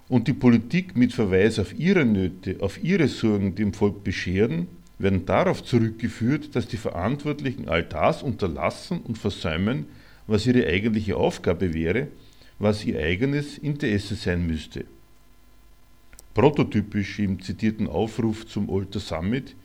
und 0.09 0.29
die 0.29 0.33
Politik 0.33 0.97
mit 0.97 1.13
Verweis 1.13 1.59
auf 1.59 1.77
ihre 1.77 2.05
Nöte, 2.05 2.57
auf 2.61 2.83
ihre 2.83 3.09
Sorgen 3.09 3.55
dem 3.57 3.73
Volk 3.73 4.05
bescheren, 4.05 4.69
werden 4.99 5.27
darauf 5.27 5.65
zurückgeführt, 5.65 6.55
dass 6.55 6.69
die 6.69 6.77
Verantwortlichen 6.77 7.69
all 7.69 7.83
das 7.83 8.23
unterlassen 8.23 9.01
und 9.01 9.19
versäumen, 9.19 9.87
was 10.27 10.47
ihre 10.47 10.67
eigentliche 10.67 11.17
Aufgabe 11.17 11.75
wäre, 11.75 12.09
was 12.59 12.85
ihr 12.85 13.01
eigenes 13.01 13.59
Interesse 13.59 14.15
sein 14.15 14.47
müsste. 14.47 14.85
Prototypisch 16.35 17.19
im 17.19 17.43
zitierten 17.43 17.89
Aufruf 17.89 18.47
zum 18.47 18.71
Alter 18.71 19.01
Summit, 19.01 19.57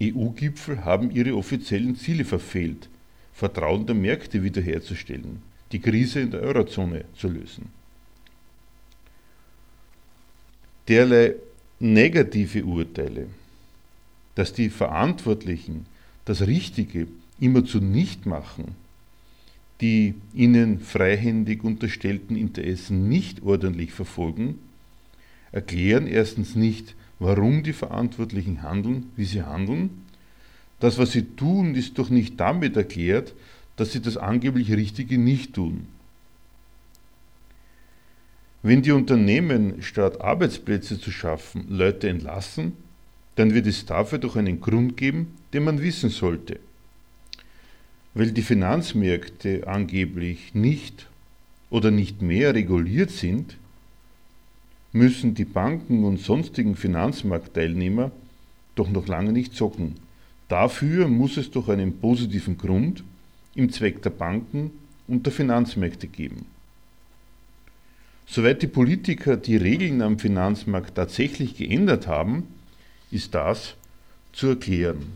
EU-Gipfel 0.00 0.84
haben 0.84 1.10
ihre 1.10 1.36
offiziellen 1.36 1.96
Ziele 1.96 2.24
verfehlt, 2.24 2.88
Vertrauen 3.32 3.86
der 3.86 3.96
Märkte 3.96 4.42
wiederherzustellen 4.42 5.42
die 5.74 5.80
Krise 5.80 6.20
in 6.20 6.30
der 6.30 6.40
Eurozone 6.42 7.04
zu 7.16 7.26
lösen. 7.28 7.66
Derlei 10.86 11.34
negative 11.80 12.64
Urteile, 12.64 13.26
dass 14.36 14.52
die 14.52 14.70
Verantwortlichen 14.70 15.86
das 16.26 16.42
Richtige 16.42 17.08
immerzu 17.40 17.80
nicht 17.80 18.24
machen, 18.24 18.76
die 19.80 20.14
ihnen 20.32 20.78
freihändig 20.78 21.64
unterstellten 21.64 22.36
Interessen 22.36 23.08
nicht 23.08 23.42
ordentlich 23.42 23.92
verfolgen, 23.92 24.60
erklären 25.50 26.06
erstens 26.06 26.54
nicht, 26.54 26.94
warum 27.18 27.64
die 27.64 27.72
Verantwortlichen 27.72 28.62
handeln, 28.62 29.10
wie 29.16 29.24
sie 29.24 29.42
handeln. 29.42 29.90
Das, 30.78 30.98
was 30.98 31.10
sie 31.10 31.22
tun, 31.22 31.74
ist 31.74 31.98
doch 31.98 32.10
nicht 32.10 32.38
damit 32.38 32.76
erklärt, 32.76 33.34
dass 33.76 33.92
sie 33.92 34.00
das 34.00 34.16
angeblich 34.16 34.72
Richtige 34.72 35.18
nicht 35.18 35.54
tun. 35.54 35.86
Wenn 38.62 38.82
die 38.82 38.92
Unternehmen 38.92 39.82
statt 39.82 40.20
Arbeitsplätze 40.20 40.98
zu 40.98 41.10
schaffen 41.10 41.66
Leute 41.68 42.08
entlassen, 42.08 42.72
dann 43.34 43.52
wird 43.52 43.66
es 43.66 43.84
dafür 43.84 44.18
doch 44.18 44.36
einen 44.36 44.60
Grund 44.60 44.96
geben, 44.96 45.34
den 45.52 45.64
man 45.64 45.82
wissen 45.82 46.08
sollte. 46.08 46.60
Weil 48.14 48.30
die 48.30 48.42
Finanzmärkte 48.42 49.66
angeblich 49.66 50.54
nicht 50.54 51.08
oder 51.68 51.90
nicht 51.90 52.22
mehr 52.22 52.54
reguliert 52.54 53.10
sind, 53.10 53.56
müssen 54.92 55.34
die 55.34 55.44
Banken 55.44 56.04
und 56.04 56.20
sonstigen 56.20 56.76
Finanzmarktteilnehmer 56.76 58.12
doch 58.76 58.88
noch 58.88 59.08
lange 59.08 59.32
nicht 59.32 59.54
zocken. 59.54 59.96
Dafür 60.48 61.08
muss 61.08 61.36
es 61.36 61.50
doch 61.50 61.68
einen 61.68 61.98
positiven 61.98 62.56
Grund 62.56 63.02
im 63.54 63.70
Zweck 63.72 64.02
der 64.02 64.10
Banken 64.10 64.70
und 65.06 65.26
der 65.26 65.32
Finanzmärkte 65.32 66.06
geben. 66.06 66.46
Soweit 68.26 68.62
die 68.62 68.66
Politiker 68.66 69.36
die 69.36 69.56
Regeln 69.56 70.00
am 70.02 70.18
Finanzmarkt 70.18 70.94
tatsächlich 70.94 71.56
geändert 71.56 72.06
haben, 72.06 72.48
ist 73.10 73.34
das 73.34 73.74
zu 74.32 74.48
erklären. 74.48 75.12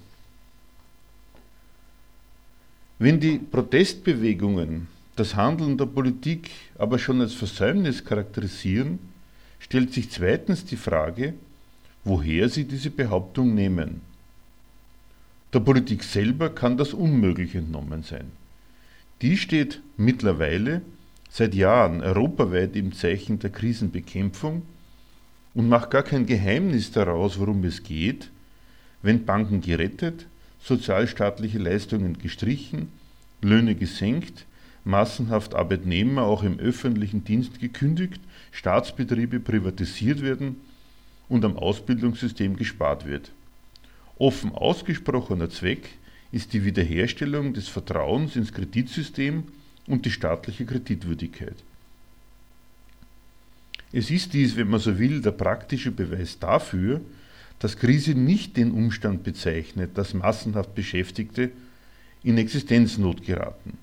Wenn 2.99 3.21
die 3.21 3.38
Protestbewegungen 3.38 4.88
das 5.16 5.35
Handeln 5.35 5.78
der 5.78 5.87
Politik 5.87 6.50
aber 6.76 6.99
schon 6.99 7.21
als 7.21 7.35
Versäumnis 7.35 8.04
charakterisieren, 8.04 8.99
stellt 9.59 9.92
sich 9.92 10.11
zweitens 10.11 10.64
die 10.64 10.76
Frage, 10.76 11.35
woher 12.04 12.49
sie 12.49 12.64
diese 12.64 12.90
Behauptung 12.90 13.54
nehmen. 13.54 14.08
Der 15.55 15.61
Politik 15.61 16.05
selber 16.05 16.50
kann 16.50 16.76
das 16.76 16.93
unmöglich 16.93 17.55
entnommen 17.55 18.02
sein. 18.02 18.33
Die 19.23 19.38
steht 19.38 19.81
mittlerweile 19.97 20.83
seit 21.31 21.55
Jahren 21.55 22.02
europaweit 22.02 22.76
im 22.76 22.93
Zeichen 22.93 23.38
der 23.38 23.50
Krisenbekämpfung 23.50 24.62
und 25.55 25.69
macht 25.71 25.90
gar 25.90 26.02
kein 26.02 26.26
Geheimnis 26.26 26.93
daraus, 26.93 27.38
worum 27.38 27.64
es 27.64 27.83
geht, 27.83 28.31
wenn 29.00 29.25
Banken 29.25 29.62
gerettet, 29.62 30.26
sozialstaatliche 30.61 31.59
Leistungen 31.59 32.19
gestrichen, 32.19 32.93
Löhne 33.40 33.75
gesenkt, 33.75 34.45
massenhaft 34.85 35.55
Arbeitnehmer 35.55 36.25
auch 36.25 36.43
im 36.43 36.59
öffentlichen 36.59 37.25
Dienst 37.25 37.59
gekündigt, 37.59 38.21
Staatsbetriebe 38.52 39.40
privatisiert 39.40 40.21
werden 40.21 40.57
und 41.28 41.45
am 41.45 41.57
Ausbildungssystem 41.57 42.57
gespart 42.57 43.07
wird. 43.07 43.33
Offen 44.19 44.53
ausgesprochener 44.53 45.49
Zweck 45.49 45.91
ist 46.33 46.53
die 46.53 46.65
Wiederherstellung 46.65 47.55
des 47.55 47.69
Vertrauens 47.69 48.37
ins 48.37 48.53
Kreditsystem 48.53 49.45
und 49.87 50.05
die 50.05 50.11
staatliche 50.11 50.67
Kreditwürdigkeit. 50.67 51.57
Es 53.93 54.11
ist 54.11 54.35
dies, 54.35 54.57
wenn 54.57 54.69
man 54.69 54.81
so 54.81 54.99
will, 54.99 55.23
der 55.23 55.31
praktische 55.31 55.91
Beweis 55.91 56.39
dafür, 56.39 57.01
dass 57.59 57.79
Krise 57.79 58.15
nicht 58.15 58.57
den 58.57 58.73
Umstand 58.73 59.25
bezeichnet, 59.25 59.97
dass 59.97 60.15
massenhaft 60.15 60.75
Beschäftigte 60.75 61.51
in 62.23 62.37
Existenznot 62.39 63.25
geraten. 63.25 63.79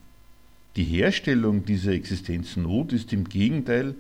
Die 0.76 0.84
Herstellung 0.84 1.66
dieser 1.66 1.94
Existenznot 1.94 2.94
ist 2.94 3.14
im 3.14 3.28
Gegenteil 3.28 3.96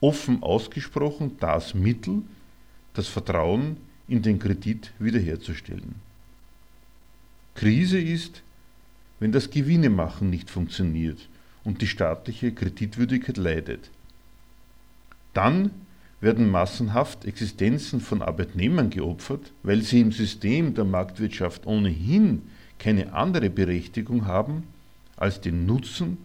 offen 0.00 0.42
ausgesprochen 0.42 1.36
das 1.40 1.74
Mittel, 1.74 2.22
das 2.94 3.08
Vertrauen 3.08 3.78
in 4.08 4.22
den 4.22 4.38
Kredit 4.38 4.92
wiederherzustellen. 4.98 5.94
Krise 7.54 8.00
ist, 8.00 8.42
wenn 9.20 9.32
das 9.32 9.50
Gewinnemachen 9.50 10.30
nicht 10.30 10.50
funktioniert 10.50 11.28
und 11.64 11.82
die 11.82 11.86
staatliche 11.86 12.52
Kreditwürdigkeit 12.52 13.36
leidet. 13.36 13.90
Dann 15.34 15.70
werden 16.20 16.50
massenhaft 16.50 17.24
Existenzen 17.24 18.00
von 18.00 18.22
Arbeitnehmern 18.22 18.90
geopfert, 18.90 19.52
weil 19.62 19.82
sie 19.82 20.00
im 20.00 20.12
System 20.12 20.74
der 20.74 20.84
Marktwirtschaft 20.84 21.66
ohnehin 21.66 22.42
keine 22.78 23.12
andere 23.12 23.50
Berechtigung 23.50 24.26
haben 24.26 24.64
als 25.16 25.40
den 25.40 25.66
Nutzen, 25.66 26.18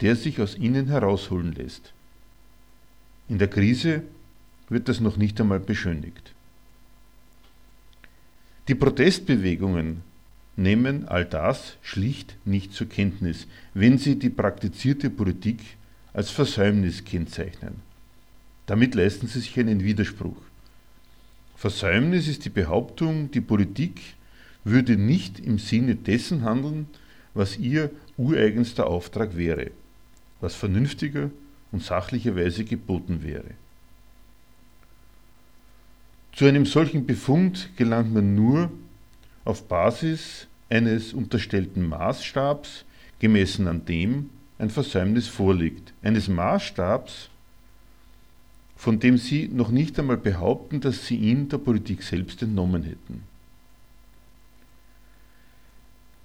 der 0.00 0.16
sich 0.16 0.40
aus 0.40 0.56
ihnen 0.56 0.88
herausholen 0.88 1.52
lässt. 1.52 1.92
In 3.28 3.38
der 3.38 3.48
Krise 3.48 4.02
wird 4.68 4.88
das 4.88 5.00
noch 5.00 5.16
nicht 5.16 5.40
einmal 5.40 5.60
beschönigt. 5.60 6.34
Die 8.68 8.76
Protestbewegungen 8.76 10.02
nehmen 10.56 11.08
all 11.08 11.24
das 11.24 11.76
schlicht 11.82 12.36
nicht 12.44 12.72
zur 12.72 12.88
Kenntnis, 12.88 13.48
wenn 13.74 13.98
sie 13.98 14.18
die 14.18 14.30
praktizierte 14.30 15.10
Politik 15.10 15.58
als 16.12 16.30
Versäumnis 16.30 17.04
kennzeichnen. 17.04 17.80
Damit 18.66 18.94
leisten 18.94 19.26
sie 19.26 19.40
sich 19.40 19.58
einen 19.58 19.82
Widerspruch. 19.82 20.40
Versäumnis 21.56 22.28
ist 22.28 22.44
die 22.44 22.50
Behauptung, 22.50 23.30
die 23.30 23.40
Politik 23.40 24.00
würde 24.64 24.96
nicht 24.96 25.40
im 25.40 25.58
Sinne 25.58 25.96
dessen 25.96 26.44
handeln, 26.44 26.86
was 27.34 27.58
ihr 27.58 27.90
ureigenster 28.16 28.86
Auftrag 28.86 29.36
wäre, 29.36 29.70
was 30.40 30.54
vernünftiger 30.54 31.30
und 31.72 31.82
sachlicherweise 31.82 32.64
geboten 32.64 33.22
wäre. 33.22 33.54
Zu 36.34 36.46
einem 36.46 36.64
solchen 36.64 37.06
Befund 37.06 37.70
gelangt 37.76 38.12
man 38.14 38.34
nur 38.34 38.70
auf 39.44 39.68
Basis 39.68 40.46
eines 40.70 41.12
unterstellten 41.12 41.86
Maßstabs, 41.88 42.84
gemessen 43.18 43.68
an 43.68 43.84
dem 43.84 44.30
ein 44.58 44.70
Versäumnis 44.70 45.28
vorliegt, 45.28 45.92
eines 46.02 46.28
Maßstabs, 46.28 47.28
von 48.76 48.98
dem 48.98 49.18
Sie 49.18 49.48
noch 49.48 49.70
nicht 49.70 49.98
einmal 49.98 50.16
behaupten, 50.16 50.80
dass 50.80 51.06
Sie 51.06 51.16
ihn 51.16 51.48
der 51.48 51.58
Politik 51.58 52.02
selbst 52.02 52.42
entnommen 52.42 52.82
hätten. 52.82 53.22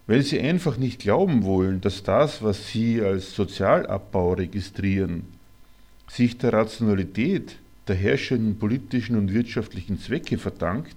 Weil 0.08 0.22
Sie 0.22 0.40
einfach 0.40 0.78
nicht 0.78 1.00
glauben 1.00 1.44
wollen, 1.44 1.82
dass 1.82 2.04
das, 2.04 2.42
was 2.42 2.70
Sie 2.70 3.02
als 3.02 3.36
Sozialabbau 3.36 4.34
registrieren, 4.34 5.26
sich 6.08 6.38
der 6.38 6.54
Rationalität 6.54 7.58
der 7.88 7.96
herrschenden 7.96 8.58
politischen 8.58 9.18
und 9.18 9.34
wirtschaftlichen 9.34 10.00
Zwecke 10.00 10.38
verdankt, 10.38 10.96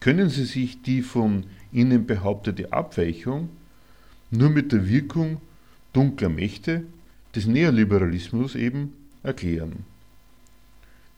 können 0.00 0.30
Sie 0.30 0.44
sich 0.44 0.82
die 0.82 1.02
von 1.02 1.44
Ihnen 1.72 2.06
behauptete 2.06 2.72
Abweichung 2.72 3.48
nur 4.30 4.50
mit 4.50 4.72
der 4.72 4.88
Wirkung 4.88 5.40
dunkler 5.92 6.28
Mächte 6.28 6.82
des 7.34 7.46
Neoliberalismus 7.46 8.54
eben 8.54 8.92
erklären. 9.22 9.84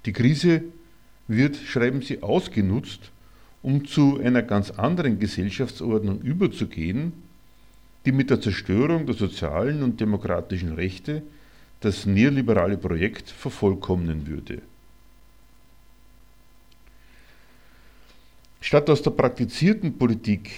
Die 0.05 0.13
Krise 0.13 0.63
wird, 1.27 1.57
schreiben 1.57 2.03
sie, 2.03 2.23
ausgenutzt, 2.23 3.11
um 3.63 3.87
zu 3.87 4.21
einer 4.21 4.43
ganz 4.43 4.71
anderen 4.71 5.19
Gesellschaftsordnung 5.19 6.21
überzugehen, 6.23 7.13
die 8.07 8.13
mit 8.13 8.31
der 8.31 8.41
Zerstörung 8.41 9.07
der 9.07 9.15
sozialen 9.15 9.83
und 9.83 10.01
demokratischen 10.01 10.73
Rechte 10.73 11.23
das 11.81 12.07
neoliberale 12.07 12.79
Projekt 12.79 13.29
vervollkommnen 13.29 14.27
würde. 14.27 14.63
Statt 18.61 18.91
aus 18.91 19.03
der 19.03 19.11
praktizierten 19.11 19.97
Politik 19.97 20.51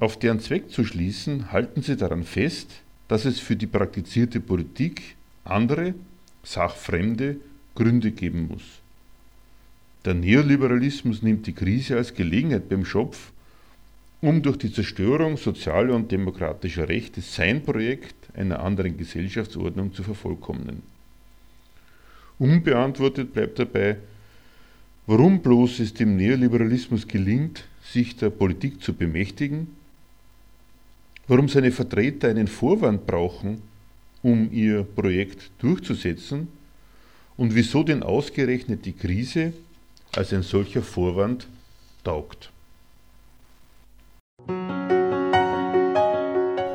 auf 0.00 0.18
deren 0.18 0.40
Zweck 0.40 0.70
zu 0.70 0.84
schließen, 0.84 1.52
halten 1.52 1.82
sie 1.82 1.96
daran 1.96 2.24
fest, 2.24 2.70
dass 3.08 3.24
es 3.24 3.38
für 3.40 3.56
die 3.56 3.66
praktizierte 3.66 4.40
Politik 4.40 5.16
andere, 5.44 5.94
sachfremde 6.42 7.36
Gründe 7.74 8.10
geben 8.10 8.48
muss. 8.48 8.62
Der 10.04 10.14
Neoliberalismus 10.14 11.22
nimmt 11.22 11.46
die 11.46 11.54
Krise 11.54 11.96
als 11.96 12.14
Gelegenheit 12.14 12.68
beim 12.68 12.84
Schopf, 12.84 13.32
um 14.20 14.42
durch 14.42 14.58
die 14.58 14.72
Zerstörung 14.72 15.36
sozialer 15.36 15.94
und 15.94 16.10
demokratischer 16.10 16.88
Rechte 16.88 17.20
sein 17.20 17.62
Projekt 17.62 18.14
einer 18.34 18.60
anderen 18.60 18.96
Gesellschaftsordnung 18.96 19.92
zu 19.92 20.02
vervollkommnen. 20.02 20.82
Unbeantwortet 22.38 23.32
bleibt 23.32 23.58
dabei, 23.58 23.98
warum 25.06 25.40
bloß 25.40 25.80
es 25.80 25.94
dem 25.94 26.16
Neoliberalismus 26.16 27.06
gelingt, 27.06 27.64
sich 27.82 28.16
der 28.16 28.30
Politik 28.30 28.82
zu 28.82 28.94
bemächtigen, 28.94 29.68
warum 31.28 31.48
seine 31.48 31.72
Vertreter 31.72 32.28
einen 32.28 32.48
Vorwand 32.48 33.06
brauchen, 33.06 33.62
um 34.22 34.50
ihr 34.52 34.82
Projekt 34.82 35.50
durchzusetzen 35.58 36.48
und 37.36 37.54
wieso 37.54 37.82
denn 37.82 38.02
ausgerechnet 38.02 38.84
die 38.86 38.92
Krise 38.92 39.52
als 40.16 40.32
ein 40.32 40.42
solcher 40.42 40.82
Vorwand 40.82 41.46
taugt. 42.02 42.50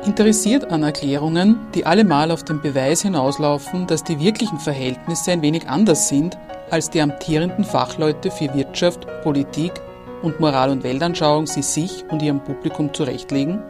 Interessiert 0.06 0.64
an 0.70 0.82
Erklärungen, 0.82 1.56
die 1.74 1.84
allemal 1.84 2.30
auf 2.30 2.42
den 2.42 2.60
Beweis 2.60 3.02
hinauslaufen, 3.02 3.86
dass 3.86 4.02
die 4.02 4.18
wirklichen 4.18 4.58
Verhältnisse 4.58 5.32
ein 5.32 5.42
wenig 5.42 5.68
anders 5.68 6.08
sind, 6.08 6.36
als 6.70 6.90
die 6.90 7.00
amtierenden 7.00 7.64
Fachleute 7.64 8.30
für 8.30 8.54
Wirtschaft, 8.54 9.06
Politik 9.22 9.72
und 10.22 10.38
Moral- 10.40 10.70
und 10.70 10.82
Weltanschauung 10.82 11.46
sie 11.46 11.62
sich 11.62 12.04
und 12.10 12.22
ihrem 12.22 12.42
Publikum 12.42 12.94
zurechtlegen? 12.94 13.62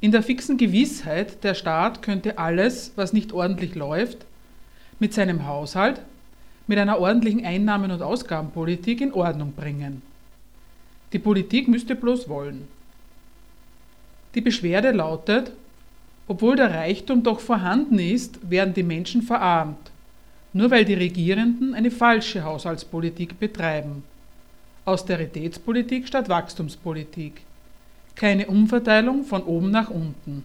in 0.00 0.12
der 0.12 0.22
fixen 0.22 0.56
Gewissheit, 0.56 1.42
der 1.42 1.54
Staat 1.54 2.02
könnte 2.02 2.38
alles, 2.38 2.92
was 2.94 3.12
nicht 3.12 3.32
ordentlich 3.32 3.74
läuft, 3.74 4.18
mit 5.00 5.12
seinem 5.12 5.48
Haushalt, 5.48 6.00
mit 6.68 6.78
einer 6.78 7.00
ordentlichen 7.00 7.44
Einnahmen- 7.44 7.90
und 7.90 8.00
Ausgabenpolitik 8.00 9.00
in 9.00 9.12
Ordnung 9.12 9.50
bringen. 9.50 10.00
Die 11.12 11.18
Politik 11.18 11.66
müsste 11.66 11.96
bloß 11.96 12.28
wollen. 12.28 12.68
Die 14.36 14.42
Beschwerde 14.42 14.92
lautet, 14.92 15.50
obwohl 16.28 16.54
der 16.54 16.72
Reichtum 16.72 17.24
doch 17.24 17.40
vorhanden 17.40 17.98
ist, 17.98 18.48
werden 18.48 18.74
die 18.74 18.84
Menschen 18.84 19.22
verarmt, 19.22 19.89
nur 20.52 20.70
weil 20.70 20.84
die 20.84 20.94
Regierenden 20.94 21.74
eine 21.74 21.90
falsche 21.90 22.44
Haushaltspolitik 22.44 23.38
betreiben. 23.38 24.02
Austeritätspolitik 24.84 26.08
statt 26.08 26.28
Wachstumspolitik. 26.28 27.42
Keine 28.16 28.46
Umverteilung 28.46 29.24
von 29.24 29.42
oben 29.42 29.70
nach 29.70 29.90
unten. 29.90 30.44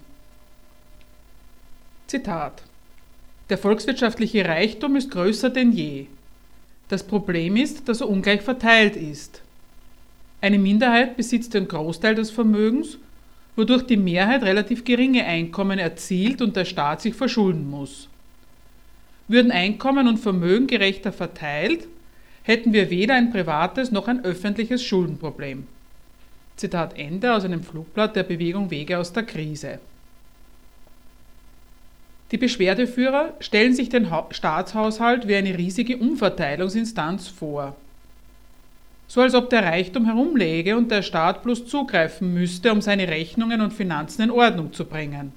Zitat 2.08 2.62
Der 3.50 3.58
volkswirtschaftliche 3.58 4.46
Reichtum 4.46 4.96
ist 4.96 5.12
größer 5.12 5.50
denn 5.50 5.72
je. 5.72 6.08
Das 6.90 7.04
Problem 7.04 7.56
ist, 7.56 7.90
dass 7.90 8.02
er 8.02 8.10
ungleich 8.10 8.42
verteilt 8.42 8.96
ist. 8.96 9.42
Eine 10.42 10.60
Minderheit 10.60 11.18
besitzt 11.18 11.56
den 11.56 11.68
Großteil 11.68 12.14
des 12.14 12.30
Vermögens 12.30 13.00
wodurch 13.56 13.84
die 13.84 13.98
Mehrheit 13.98 14.44
relativ 14.44 14.84
geringe 14.84 15.26
Einkommen 15.26 15.80
erzielt 15.80 16.42
und 16.42 16.56
der 16.56 16.66
Staat 16.66 17.02
sich 17.02 17.16
verschulden 17.16 17.70
muss. 17.70 18.10
Würden 19.28 19.52
Einkommen 19.52 20.08
und 20.08 20.18
Vermögen 20.18 20.68
gerechter 20.68 21.12
verteilt, 21.12 21.88
hätten 22.44 22.74
wir 22.74 22.90
weder 22.90 23.16
ein 23.16 23.32
privates 23.32 23.92
noch 23.92 24.08
ein 24.08 24.24
öffentliches 24.24 24.84
Schuldenproblem. 24.84 25.66
Zitat 26.56 26.98
Ende 26.98 27.34
aus 27.34 27.44
einem 27.44 27.64
Flugblatt 27.64 28.16
der 28.16 28.24
Bewegung 28.24 28.70
Wege 28.70 28.98
aus 28.98 29.12
der 29.14 29.24
Krise. 29.24 29.80
Die 32.32 32.38
Beschwerdeführer 32.38 33.34
stellen 33.40 33.74
sich 33.74 33.90
den 33.90 34.08
Staatshaushalt 34.32 35.28
wie 35.28 35.36
eine 35.36 35.58
riesige 35.58 35.98
Umverteilungsinstanz 35.98 37.28
vor 37.28 37.76
so 39.08 39.22
als 39.22 39.36
ob 39.36 39.50
der 39.50 39.64
Reichtum 39.64 40.06
herumläge 40.06 40.76
und 40.76 40.90
der 40.90 41.02
Staat 41.02 41.44
bloß 41.44 41.68
zugreifen 41.68 42.34
müsste, 42.34 42.72
um 42.72 42.82
seine 42.82 43.08
Rechnungen 43.08 43.62
und 43.62 43.74
Finanzen 43.74 44.24
in 44.24 44.32
Ordnung 44.32 44.74
zu 44.74 44.86
bringen. 44.86 45.32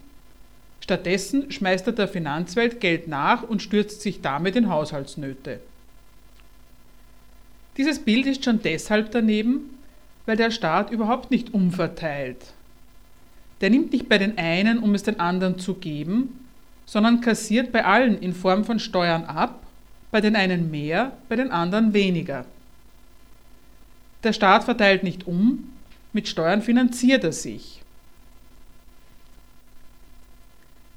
Stattdessen 0.88 1.52
schmeißt 1.52 1.86
er 1.86 1.92
der 1.92 2.08
Finanzwelt 2.08 2.80
Geld 2.80 3.08
nach 3.08 3.42
und 3.42 3.60
stürzt 3.60 4.00
sich 4.00 4.22
damit 4.22 4.56
in 4.56 4.70
Haushaltsnöte. 4.70 5.60
Dieses 7.76 7.98
Bild 7.98 8.24
ist 8.24 8.42
schon 8.42 8.62
deshalb 8.62 9.10
daneben, 9.10 9.68
weil 10.24 10.38
der 10.38 10.50
Staat 10.50 10.90
überhaupt 10.90 11.30
nicht 11.30 11.52
umverteilt. 11.52 12.54
Der 13.60 13.68
nimmt 13.68 13.92
nicht 13.92 14.08
bei 14.08 14.16
den 14.16 14.38
einen, 14.38 14.78
um 14.78 14.94
es 14.94 15.02
den 15.02 15.20
anderen 15.20 15.58
zu 15.58 15.74
geben, 15.74 16.46
sondern 16.86 17.20
kassiert 17.20 17.70
bei 17.70 17.84
allen 17.84 18.18
in 18.18 18.32
Form 18.32 18.64
von 18.64 18.78
Steuern 18.78 19.24
ab, 19.24 19.62
bei 20.10 20.22
den 20.22 20.36
einen 20.36 20.70
mehr, 20.70 21.12
bei 21.28 21.36
den 21.36 21.50
anderen 21.50 21.92
weniger. 21.92 22.46
Der 24.24 24.32
Staat 24.32 24.64
verteilt 24.64 25.02
nicht 25.02 25.26
um, 25.26 25.68
mit 26.14 26.28
Steuern 26.28 26.62
finanziert 26.62 27.24
er 27.24 27.32
sich. 27.32 27.82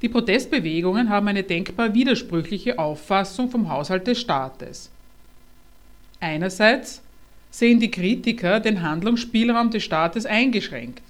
Die 0.01 0.09
Protestbewegungen 0.09 1.09
haben 1.09 1.27
eine 1.27 1.43
denkbar 1.43 1.93
widersprüchliche 1.93 2.79
Auffassung 2.79 3.49
vom 3.49 3.69
Haushalt 3.69 4.07
des 4.07 4.19
Staates. 4.19 4.89
Einerseits 6.19 7.01
sehen 7.51 7.79
die 7.79 7.91
Kritiker 7.91 8.59
den 8.59 8.81
Handlungsspielraum 8.81 9.69
des 9.69 9.83
Staates 9.83 10.25
eingeschränkt. 10.25 11.03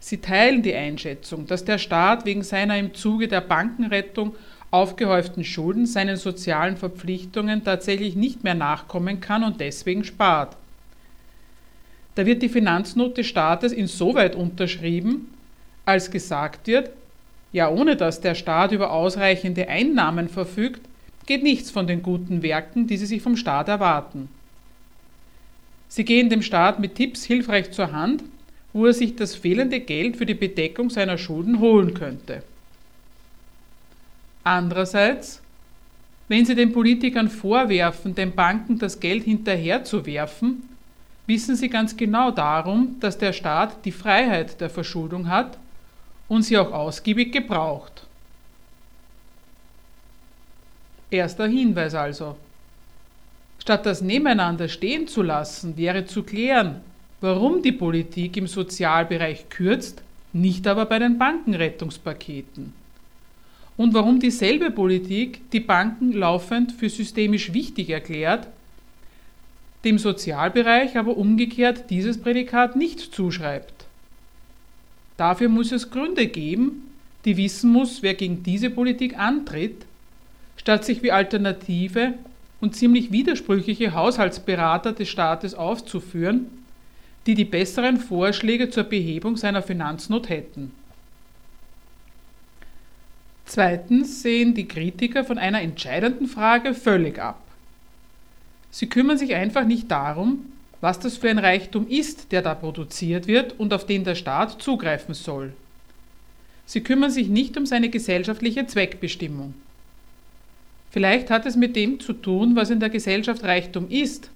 Sie 0.00 0.18
teilen 0.18 0.62
die 0.62 0.74
Einschätzung, 0.74 1.46
dass 1.46 1.64
der 1.64 1.78
Staat 1.78 2.24
wegen 2.24 2.42
seiner 2.42 2.78
im 2.78 2.94
Zuge 2.94 3.28
der 3.28 3.40
Bankenrettung 3.40 4.34
aufgehäuften 4.70 5.44
Schulden 5.44 5.84
seinen 5.86 6.16
sozialen 6.16 6.76
Verpflichtungen 6.76 7.62
tatsächlich 7.62 8.16
nicht 8.16 8.42
mehr 8.42 8.54
nachkommen 8.54 9.20
kann 9.20 9.44
und 9.44 9.60
deswegen 9.60 10.04
spart. 10.04 10.56
Da 12.14 12.24
wird 12.24 12.42
die 12.42 12.48
Finanznot 12.48 13.18
des 13.18 13.26
Staates 13.26 13.72
insoweit 13.72 14.34
unterschrieben, 14.34 15.32
als 15.84 16.10
gesagt 16.10 16.66
wird, 16.66 16.90
ja 17.52 17.70
ohne 17.70 17.96
dass 17.96 18.20
der 18.20 18.34
Staat 18.34 18.72
über 18.72 18.92
ausreichende 18.92 19.68
Einnahmen 19.68 20.28
verfügt, 20.28 20.80
geht 21.26 21.42
nichts 21.42 21.70
von 21.70 21.86
den 21.86 22.02
guten 22.02 22.42
Werken, 22.42 22.86
die 22.86 22.96
sie 22.96 23.06
sich 23.06 23.22
vom 23.22 23.36
Staat 23.36 23.68
erwarten. 23.68 24.28
Sie 25.88 26.04
gehen 26.04 26.30
dem 26.30 26.42
Staat 26.42 26.80
mit 26.80 26.94
Tipps 26.94 27.24
hilfreich 27.24 27.70
zur 27.70 27.92
Hand, 27.92 28.24
wo 28.72 28.86
er 28.86 28.94
sich 28.94 29.14
das 29.14 29.34
fehlende 29.34 29.80
Geld 29.80 30.16
für 30.16 30.26
die 30.26 30.34
Bedeckung 30.34 30.88
seiner 30.88 31.18
Schulden 31.18 31.60
holen 31.60 31.92
könnte. 31.92 32.42
Andererseits, 34.42 35.42
wenn 36.28 36.46
Sie 36.46 36.54
den 36.54 36.72
Politikern 36.72 37.28
vorwerfen, 37.28 38.14
den 38.14 38.32
Banken 38.32 38.78
das 38.78 38.98
Geld 38.98 39.24
hinterherzuwerfen, 39.24 40.68
wissen 41.26 41.54
sie 41.54 41.68
ganz 41.68 41.96
genau 41.96 42.30
darum, 42.30 42.96
dass 43.00 43.18
der 43.18 43.32
Staat 43.32 43.84
die 43.84 43.92
Freiheit 43.92 44.60
der 44.60 44.70
Verschuldung 44.70 45.28
hat 45.28 45.58
und 46.28 46.42
sie 46.42 46.58
auch 46.58 46.72
ausgiebig 46.72 47.32
gebraucht. 47.32 48.06
Erster 51.10 51.46
Hinweis 51.46 51.94
also. 51.94 52.36
Statt 53.58 53.86
das 53.86 54.00
nebeneinander 54.00 54.68
stehen 54.68 55.06
zu 55.06 55.22
lassen, 55.22 55.76
wäre 55.76 56.06
zu 56.06 56.22
klären, 56.22 56.80
warum 57.20 57.62
die 57.62 57.72
Politik 57.72 58.36
im 58.36 58.46
Sozialbereich 58.46 59.48
kürzt, 59.50 60.02
nicht 60.32 60.66
aber 60.66 60.86
bei 60.86 60.98
den 60.98 61.18
Bankenrettungspaketen. 61.18 62.72
Und 63.76 63.94
warum 63.94 64.20
dieselbe 64.20 64.70
Politik 64.70 65.50
die 65.50 65.60
Banken 65.60 66.12
laufend 66.12 66.72
für 66.72 66.88
systemisch 66.88 67.52
wichtig 67.52 67.90
erklärt, 67.90 68.48
dem 69.84 69.98
Sozialbereich 69.98 70.96
aber 70.96 71.16
umgekehrt 71.16 71.90
dieses 71.90 72.20
Prädikat 72.20 72.76
nicht 72.76 73.00
zuschreibt. 73.00 73.81
Dafür 75.16 75.48
muss 75.48 75.72
es 75.72 75.90
Gründe 75.90 76.26
geben, 76.26 76.90
die 77.24 77.36
wissen 77.36 77.70
muss, 77.70 78.02
wer 78.02 78.14
gegen 78.14 78.42
diese 78.42 78.70
Politik 78.70 79.18
antritt, 79.18 79.84
statt 80.56 80.84
sich 80.84 81.02
wie 81.02 81.12
alternative 81.12 82.14
und 82.60 82.76
ziemlich 82.76 83.12
widersprüchliche 83.12 83.94
Haushaltsberater 83.94 84.92
des 84.92 85.08
Staates 85.08 85.54
aufzuführen, 85.54 86.46
die 87.26 87.34
die 87.34 87.44
besseren 87.44 87.98
Vorschläge 87.98 88.70
zur 88.70 88.84
Behebung 88.84 89.36
seiner 89.36 89.62
Finanznot 89.62 90.28
hätten. 90.28 90.72
Zweitens 93.44 94.22
sehen 94.22 94.54
die 94.54 94.66
Kritiker 94.66 95.24
von 95.24 95.38
einer 95.38 95.60
entscheidenden 95.60 96.26
Frage 96.26 96.74
völlig 96.74 97.18
ab. 97.18 97.40
Sie 98.70 98.88
kümmern 98.88 99.18
sich 99.18 99.34
einfach 99.34 99.64
nicht 99.64 99.90
darum, 99.90 100.46
was 100.82 100.98
das 100.98 101.16
für 101.16 101.30
ein 101.30 101.38
Reichtum 101.38 101.86
ist, 101.88 102.32
der 102.32 102.42
da 102.42 102.54
produziert 102.54 103.26
wird 103.26 103.58
und 103.58 103.72
auf 103.72 103.86
den 103.86 104.04
der 104.04 104.16
Staat 104.16 104.60
zugreifen 104.60 105.14
soll. 105.14 105.54
Sie 106.66 106.82
kümmern 106.82 107.10
sich 107.10 107.28
nicht 107.28 107.56
um 107.56 107.66
seine 107.66 107.88
gesellschaftliche 107.88 108.66
Zweckbestimmung. 108.66 109.54
Vielleicht 110.90 111.30
hat 111.30 111.46
es 111.46 111.56
mit 111.56 111.76
dem 111.76 112.00
zu 112.00 112.12
tun, 112.12 112.56
was 112.56 112.68
in 112.68 112.80
der 112.80 112.90
Gesellschaft 112.90 113.44
Reichtum 113.44 113.88
ist, 113.88 114.28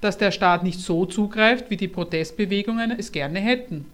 dass 0.00 0.18
der 0.18 0.30
Staat 0.30 0.62
nicht 0.62 0.80
so 0.80 1.06
zugreift, 1.06 1.70
wie 1.70 1.76
die 1.76 1.88
Protestbewegungen 1.88 2.92
es 2.92 3.10
gerne 3.10 3.40
hätten. 3.40 3.86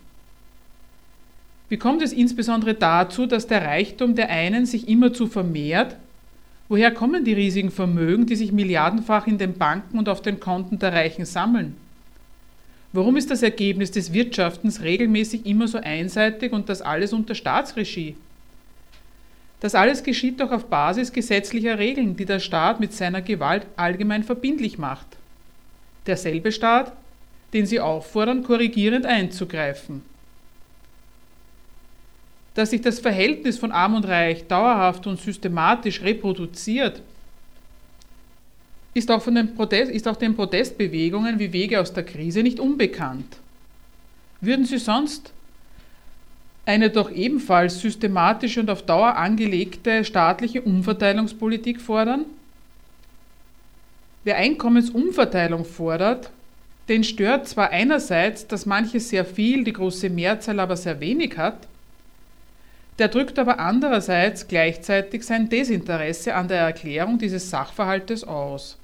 Wie 1.69 1.77
kommt 1.77 2.03
es 2.03 2.13
insbesondere 2.13 2.75
dazu, 2.75 3.27
dass 3.27 3.47
der 3.47 3.65
Reichtum 3.65 4.15
der 4.15 4.29
einen 4.29 4.67
sich 4.67 4.89
immerzu 4.89 5.27
vermehrt 5.27 5.97
Woher 6.73 6.91
kommen 6.91 7.23
die 7.23 7.35
riesigen 7.35 7.71
Vermögen, 7.71 8.25
die 8.25 8.35
sich 8.35 8.51
milliardenfach 8.51 9.27
in 9.27 9.37
den 9.37 9.53
Banken 9.59 9.99
und 9.99 10.09
auf 10.09 10.23
den 10.23 10.41
Konten 10.41 10.79
der 10.79 10.95
Reichen 10.95 11.27
sammeln? 11.27 11.77
Warum 12.93 13.17
ist 13.17 13.31
das 13.31 13.43
Ergebnis 13.43 13.91
des 13.91 14.13
Wirtschaftens 14.13 14.83
regelmäßig 14.83 15.47
immer 15.47 15.67
so 15.67 15.79
einseitig 15.79 16.53
und 16.53 16.69
das 16.69 16.83
alles 16.83 17.13
unter 17.13 17.35
Staatsregie? 17.35 18.17
Das 19.61 19.75
alles 19.75 20.03
geschieht 20.03 20.41
doch 20.41 20.51
auf 20.51 20.67
Basis 20.67 21.13
gesetzlicher 21.13 21.79
Regeln, 21.79 22.17
die 22.17 22.25
der 22.25 22.41
Staat 22.41 22.81
mit 22.81 22.93
seiner 22.93 23.23
Gewalt 23.23 23.67
allgemein 23.77 24.25
verbindlich 24.25 24.77
macht. 24.77 25.07
Derselbe 26.07 26.53
Staat, 26.53 26.93
den 27.53 27.65
sie 27.65 27.81
auffordern, 27.81 28.43
korrigierend 28.43 29.07
einzugreifen 29.07 30.03
dass 32.55 32.71
sich 32.71 32.83
das 32.83 32.99
Verhältnis 32.99 33.59
von 33.59 33.73
Arm 33.73 33.95
und 33.95 34.07
Reich 34.07 34.47
dauerhaft 34.47 35.07
und 35.07 35.21
systematisch 35.21 36.03
reproduziert, 36.03 37.01
ist 38.95 39.11
auch, 39.11 39.23
von 39.23 39.35
den 39.35 39.55
Protest, 39.55 39.91
ist 39.91 40.07
auch 40.07 40.17
den 40.17 40.35
Protestbewegungen 40.35 41.39
wie 41.39 41.53
Wege 41.53 41.81
aus 41.81 41.93
der 41.93 42.05
Krise 42.05 42.43
nicht 42.43 42.61
unbekannt. 42.61 43.37
Würden 44.41 44.65
sie 44.65 44.79
sonst 44.79 45.33
eine 46.67 46.91
doch 46.91 47.11
ebenfalls 47.11 47.81
systematische 47.81 48.61
und 48.61 48.71
auf 48.71 48.83
Dauer 48.83 49.17
angelegte 49.17 50.05
staatliche 50.05 50.63
Umverteilungspolitik 50.63 51.81
fordern? 51.81 52.27
Wer 54.25 54.37
Einkommensumverteilung 54.37 55.65
fordert, 55.65 56.31
den 56.89 57.03
stört 57.03 57.49
zwar 57.49 57.71
einerseits, 57.71 58.47
dass 58.47 58.67
manches 58.67 59.09
sehr 59.09 59.25
viel, 59.25 59.65
die 59.65 59.73
große 59.73 60.11
Mehrzahl 60.11 60.61
aber 60.61 60.77
sehr 60.77 61.01
wenig 61.01 61.37
hat, 61.39 61.67
der 62.99 63.09
drückt 63.09 63.39
aber 63.39 63.59
andererseits 63.59 64.47
gleichzeitig 64.47 65.25
sein 65.25 65.49
Desinteresse 65.49 66.35
an 66.35 66.49
der 66.49 66.61
Erklärung 66.61 67.19
dieses 67.19 67.51
Sachverhaltes 67.51 68.23
aus. 68.25 68.79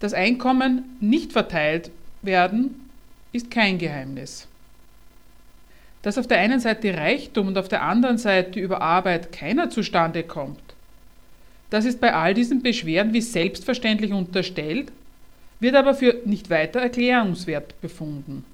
Das 0.00 0.14
Einkommen 0.14 0.96
nicht 1.00 1.32
verteilt 1.32 1.90
werden 2.22 2.90
ist 3.32 3.50
kein 3.50 3.78
Geheimnis. 3.78 4.48
Dass 6.02 6.16
auf 6.16 6.26
der 6.26 6.38
einen 6.38 6.58
Seite 6.58 6.94
Reichtum 6.94 7.48
und 7.48 7.58
auf 7.58 7.68
der 7.68 7.82
anderen 7.82 8.16
Seite 8.16 8.58
über 8.58 8.80
Arbeit 8.80 9.30
keiner 9.30 9.68
zustande 9.68 10.22
kommt, 10.22 10.58
das 11.68 11.84
ist 11.84 12.00
bei 12.00 12.14
all 12.14 12.34
diesen 12.34 12.62
Beschwerden 12.62 13.12
wie 13.12 13.20
selbstverständlich 13.20 14.12
unterstellt, 14.12 14.90
wird 15.60 15.76
aber 15.76 15.94
für 15.94 16.16
nicht 16.24 16.48
weiter 16.50 16.80
erklärungswert 16.80 17.78
befunden. 17.82 18.44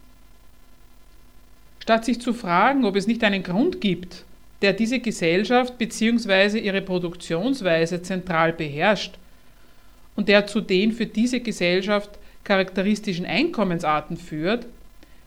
Statt 1.78 2.04
sich 2.04 2.20
zu 2.20 2.34
fragen, 2.34 2.84
ob 2.84 2.96
es 2.96 3.06
nicht 3.06 3.22
einen 3.22 3.44
Grund 3.44 3.80
gibt, 3.80 4.24
der 4.60 4.72
diese 4.72 4.98
Gesellschaft 4.98 5.78
bzw. 5.78 6.58
ihre 6.58 6.82
Produktionsweise 6.82 8.02
zentral 8.02 8.52
beherrscht 8.52 9.16
und 10.16 10.28
der 10.28 10.46
zu 10.46 10.60
den 10.60 10.92
für 10.92 11.06
diese 11.06 11.40
Gesellschaft 11.40 12.10
charakteristischen 12.44 13.26
Einkommensarten 13.26 14.16
führt, 14.16 14.66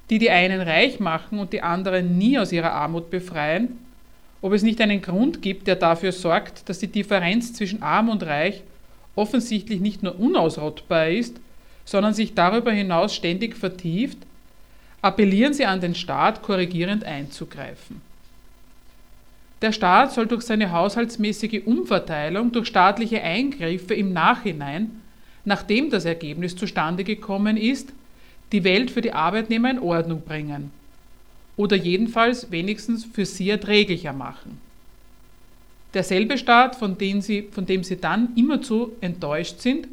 die 0.10 0.20
die 0.20 0.30
einen 0.32 0.62
reich 0.62 1.00
machen 1.00 1.40
und 1.40 1.54
die 1.54 1.62
anderen 1.62 2.18
nie 2.18 2.40
aus 2.40 2.52
ihrer 2.52 2.72
Armut 2.72 3.10
befreien, 3.10 3.78
ob 4.42 4.54
es 4.54 4.64
nicht 4.64 4.82
einen 4.82 5.02
Grund 5.02 5.42
gibt, 5.42 5.68
der 5.68 5.76
dafür 5.76 6.12
sorgt, 6.12 6.68
dass 6.68 6.80
die 6.80 6.88
Differenz 6.88 7.54
zwischen 7.54 7.84
arm 7.84 8.10
und 8.10 8.24
reich 8.24 8.64
offensichtlich 9.16 9.82
nicht 9.82 10.02
nur 10.02 10.20
unausrottbar 10.20 11.10
ist, 11.10 11.36
sondern 11.86 12.14
sich 12.14 12.34
darüber 12.34 12.72
hinaus 12.72 13.14
ständig 13.14 13.56
vertieft 13.56 14.18
appellieren 15.02 15.54
sie 15.54 15.66
an 15.66 15.82
den 15.82 15.96
Staat, 15.96 16.42
korrigierend 16.42 17.04
einzugreifen. 17.04 18.02
Der 19.62 19.72
Staat 19.74 20.14
soll 20.14 20.28
durch 20.28 20.44
seine 20.44 20.72
haushaltsmäßige 20.72 21.64
Umverteilung, 21.66 22.52
durch 22.52 22.68
staatliche 22.68 23.22
Eingriffe 23.22 23.94
im 23.94 24.14
Nachhinein, 24.14 25.02
nachdem 25.44 25.90
das 25.90 26.06
Ergebnis 26.06 26.56
zustande 26.56 27.04
gekommen 27.04 27.58
ist, 27.58 27.92
die 28.52 28.64
Welt 28.64 28.90
für 28.90 29.02
die 29.02 29.14
Arbeitnehmer 29.14 29.70
in 29.70 29.80
Ordnung 29.80 30.22
bringen 30.22 30.72
oder 31.58 31.76
jedenfalls 31.76 32.52
wenigstens 32.52 33.04
für 33.04 33.26
sie 33.26 33.50
erträglicher 33.50 34.14
machen. 34.14 34.62
Derselbe 35.94 36.38
Staat, 36.38 36.76
von 36.76 36.98
dem, 36.98 37.20
sie, 37.22 37.50
von 37.52 37.66
dem 37.66 37.84
sie 37.84 37.98
dann 37.98 38.30
immerzu 38.36 38.94
enttäuscht 39.02 39.60
sind, 39.60 39.88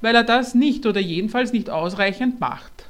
weil 0.00 0.14
er 0.14 0.24
das 0.24 0.54
nicht 0.54 0.86
oder 0.86 1.00
jedenfalls 1.00 1.52
nicht 1.52 1.70
ausreichend 1.70 2.38
macht. 2.38 2.86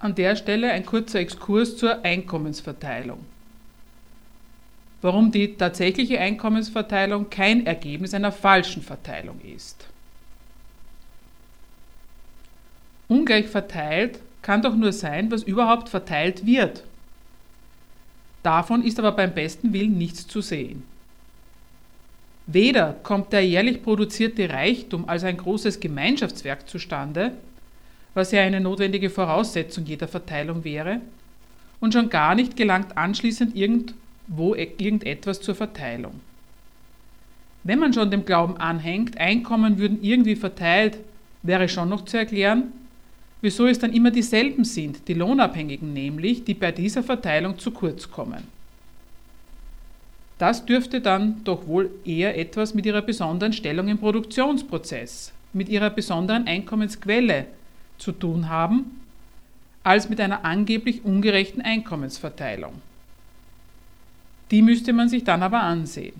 An 0.00 0.14
der 0.14 0.34
Stelle 0.34 0.72
ein 0.72 0.86
kurzer 0.86 1.20
Exkurs 1.20 1.76
zur 1.76 2.04
Einkommensverteilung. 2.04 3.24
Warum 5.02 5.30
die 5.30 5.56
tatsächliche 5.56 6.18
Einkommensverteilung 6.18 7.28
kein 7.28 7.66
Ergebnis 7.66 8.14
einer 8.14 8.32
falschen 8.32 8.82
Verteilung 8.82 9.40
ist. 9.42 9.86
Ungleich 13.08 13.48
verteilt 13.48 14.20
kann 14.40 14.62
doch 14.62 14.74
nur 14.74 14.92
sein, 14.92 15.30
was 15.30 15.42
überhaupt 15.42 15.90
verteilt 15.90 16.46
wird. 16.46 16.82
Davon 18.42 18.82
ist 18.82 18.98
aber 18.98 19.12
beim 19.12 19.34
besten 19.34 19.74
Willen 19.74 19.98
nichts 19.98 20.26
zu 20.26 20.40
sehen. 20.40 20.82
Weder 22.46 22.94
kommt 23.02 23.34
der 23.34 23.46
jährlich 23.46 23.82
produzierte 23.82 24.48
Reichtum 24.48 25.08
als 25.08 25.24
ein 25.24 25.36
großes 25.36 25.78
Gemeinschaftswerk 25.78 26.68
zustande, 26.68 27.32
was 28.14 28.32
ja 28.32 28.42
eine 28.42 28.60
notwendige 28.60 29.10
Voraussetzung 29.10 29.84
jeder 29.86 30.08
Verteilung 30.08 30.64
wäre, 30.64 31.00
und 31.80 31.94
schon 31.94 32.10
gar 32.10 32.34
nicht 32.34 32.56
gelangt 32.56 32.96
anschließend 32.96 33.56
irgendwo 33.56 34.54
e-, 34.54 34.72
irgendetwas 34.78 35.40
zur 35.40 35.54
Verteilung. 35.54 36.20
Wenn 37.64 37.78
man 37.78 37.92
schon 37.92 38.10
dem 38.10 38.24
Glauben 38.24 38.56
anhängt, 38.56 39.18
Einkommen 39.18 39.78
würden 39.78 40.02
irgendwie 40.02 40.36
verteilt, 40.36 40.98
wäre 41.42 41.68
schon 41.68 41.88
noch 41.88 42.04
zu 42.04 42.18
erklären, 42.18 42.72
wieso 43.40 43.66
es 43.66 43.78
dann 43.78 43.92
immer 43.92 44.10
dieselben 44.10 44.64
sind, 44.64 45.08
die 45.08 45.14
Lohnabhängigen 45.14 45.92
nämlich, 45.92 46.44
die 46.44 46.54
bei 46.54 46.72
dieser 46.72 47.02
Verteilung 47.02 47.58
zu 47.58 47.70
kurz 47.70 48.10
kommen. 48.10 48.44
Das 50.38 50.64
dürfte 50.64 51.02
dann 51.02 51.44
doch 51.44 51.66
wohl 51.66 51.90
eher 52.04 52.38
etwas 52.38 52.72
mit 52.72 52.86
ihrer 52.86 53.02
besonderen 53.02 53.52
Stellung 53.52 53.88
im 53.88 53.98
Produktionsprozess, 53.98 55.32
mit 55.52 55.68
ihrer 55.68 55.90
besonderen 55.90 56.46
Einkommensquelle, 56.46 57.46
zu 58.00 58.12
tun 58.12 58.48
haben, 58.48 59.00
als 59.82 60.08
mit 60.08 60.20
einer 60.20 60.44
angeblich 60.44 61.04
ungerechten 61.04 61.62
Einkommensverteilung. 61.62 62.74
Die 64.50 64.62
müsste 64.62 64.92
man 64.92 65.08
sich 65.08 65.24
dann 65.24 65.42
aber 65.42 65.60
ansehen. 65.60 66.14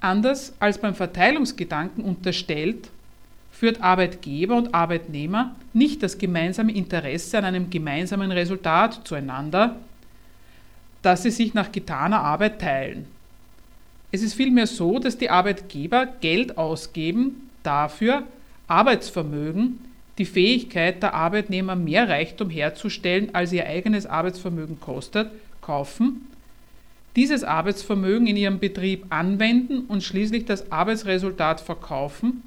Anders 0.00 0.54
als 0.60 0.78
beim 0.78 0.94
Verteilungsgedanken 0.94 2.04
unterstellt, 2.04 2.90
führt 3.50 3.80
Arbeitgeber 3.80 4.54
und 4.54 4.74
Arbeitnehmer 4.74 5.56
nicht 5.72 6.02
das 6.02 6.18
gemeinsame 6.18 6.72
Interesse 6.72 7.38
an 7.38 7.46
einem 7.46 7.70
gemeinsamen 7.70 8.30
Resultat 8.30 9.00
zueinander, 9.04 9.76
dass 11.00 11.22
sie 11.22 11.30
sich 11.30 11.54
nach 11.54 11.72
getaner 11.72 12.20
Arbeit 12.20 12.60
teilen. 12.60 13.06
Es 14.12 14.22
ist 14.22 14.34
vielmehr 14.34 14.66
so, 14.66 14.98
dass 14.98 15.16
die 15.16 15.30
Arbeitgeber 15.30 16.06
Geld 16.20 16.58
ausgeben 16.58 17.48
dafür, 17.62 18.24
Arbeitsvermögen, 18.68 19.78
die 20.18 20.24
Fähigkeit 20.24 21.02
der 21.02 21.14
Arbeitnehmer 21.14 21.76
mehr 21.76 22.08
Reichtum 22.08 22.50
herzustellen, 22.50 23.34
als 23.34 23.52
ihr 23.52 23.66
eigenes 23.66 24.06
Arbeitsvermögen 24.06 24.80
kostet, 24.80 25.30
kaufen, 25.60 26.26
dieses 27.16 27.44
Arbeitsvermögen 27.44 28.26
in 28.26 28.36
ihrem 28.36 28.58
Betrieb 28.58 29.06
anwenden 29.10 29.80
und 29.88 30.02
schließlich 30.02 30.44
das 30.44 30.70
Arbeitsresultat 30.70 31.60
verkaufen, 31.60 32.42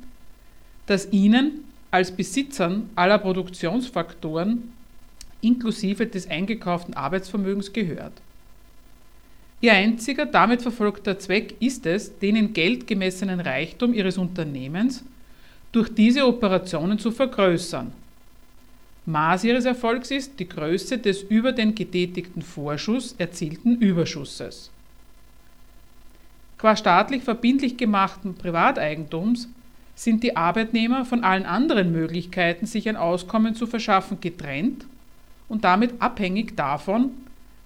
das 0.86 1.12
ihnen 1.12 1.64
als 1.92 2.12
Besitzern 2.12 2.90
aller 2.96 3.18
Produktionsfaktoren 3.18 4.72
inklusive 5.42 6.06
des 6.06 6.30
eingekauften 6.30 6.94
Arbeitsvermögens 6.94 7.74
gehört. 7.74 8.14
Ihr 9.62 9.74
einziger 9.74 10.26
damit 10.26 10.62
verfolgter 10.62 11.20
Zweck 11.20 11.56
ist 11.60 11.86
es, 11.86 12.18
den 12.20 12.36
in 12.36 12.54
Geld 12.54 12.88
gemessenen 12.88 13.40
Reichtum 13.40 13.94
ihres 13.94 14.18
Unternehmens 14.18 15.04
durch 15.72 15.90
diese 15.94 16.26
Operationen 16.26 16.98
zu 16.98 17.12
vergrößern. 17.12 17.92
Maß 19.06 19.44
ihres 19.44 19.66
Erfolgs 19.66 20.12
ist 20.12 20.40
die 20.40 20.48
Größe 20.48 20.98
des 20.98 21.24
über 21.24 21.52
den 21.52 21.74
getätigten 21.74 22.42
Vorschuss 22.42 23.16
erzielten 23.18 23.76
Überschusses. 23.78 24.70
Qua 26.58 26.76
staatlich 26.76 27.24
verbindlich 27.24 27.78
gemachten 27.78 28.36
Privateigentums 28.36 29.48
sind 29.96 30.24
die 30.24 30.36
Arbeitnehmer 30.36 31.06
von 31.06 31.24
allen 31.24 31.46
anderen 31.46 31.92
Möglichkeiten, 31.92 32.66
sich 32.66 32.88
ein 32.88 32.98
Auskommen 32.98 33.56
zu 33.56 33.66
verschaffen, 33.66 34.20
getrennt 34.22 34.86
und 35.48 35.64
damit 35.64 36.02
abhängig 36.02 36.56
davon, 36.56 37.12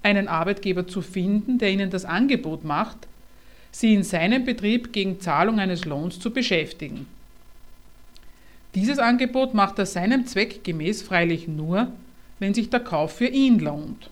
einen 0.04 0.28
Arbeitgeber 0.28 0.88
zu 0.88 1.02
finden, 1.02 1.58
der 1.58 1.72
ihnen 1.72 1.90
das 1.90 2.06
Angebot 2.06 2.64
macht, 2.64 3.08
sie 3.72 3.94
in 3.94 4.04
seinem 4.04 4.46
Betrieb 4.46 4.94
gegen 4.94 5.20
Zahlung 5.20 5.60
eines 5.60 5.86
Lohns 5.86 6.20
zu 6.20 6.32
beschäftigen. 6.32 7.08
Dieses 8.76 8.98
Angebot 8.98 9.54
macht 9.54 9.78
er 9.78 9.86
seinem 9.86 10.26
Zweck 10.26 10.64
gemäß 10.64 11.04
freilich 11.04 11.48
nur, 11.48 11.92
wenn 12.40 12.54
sich 12.54 12.70
der 12.70 12.80
Kauf 12.80 13.14
für 13.14 13.28
ihn 13.28 13.60
lohnt. 13.60 14.10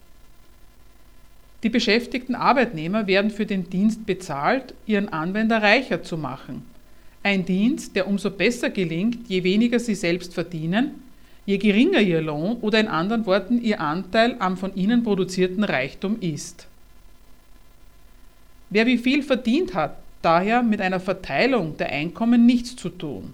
Die 1.64 1.70
beschäftigten 1.70 2.36
Arbeitnehmer 2.36 3.08
werden 3.08 3.32
für 3.32 3.46
den 3.46 3.70
Dienst 3.70 4.06
bezahlt, 4.06 4.74
ihren 4.86 5.10
Anwender 5.10 5.62
reicher 5.62 6.04
zu 6.04 6.18
machen. 6.18 6.64
Ein 7.24 7.46
Dienst, 7.46 7.96
der 7.96 8.08
umso 8.08 8.32
besser 8.32 8.72
gelingt, 8.72 9.30
je 9.30 9.44
weniger 9.44 9.80
sie 9.80 9.94
selbst 9.94 10.34
verdienen, 10.34 11.04
je 11.46 11.58
geringer 11.58 12.00
ihr 12.00 12.22
Lohn 12.22 12.58
oder 12.62 12.80
in 12.80 12.88
anderen 12.88 13.26
Worten 13.26 13.62
ihr 13.62 13.80
Anteil 13.80 14.36
am 14.40 14.58
von 14.58 14.76
ihnen 14.76 15.04
produzierten 15.04 15.64
Reichtum 15.64 16.20
ist. 16.20 16.68
Wer 18.72 18.86
wie 18.86 18.98
viel 18.98 19.22
verdient 19.22 19.74
hat, 19.76 19.98
daher 20.22 20.64
mit 20.64 20.82
einer 20.82 21.00
Verteilung 21.00 21.78
der 21.78 21.92
Einkommen 21.92 22.46
nichts 22.46 22.76
zu 22.76 22.90
tun. 22.90 23.34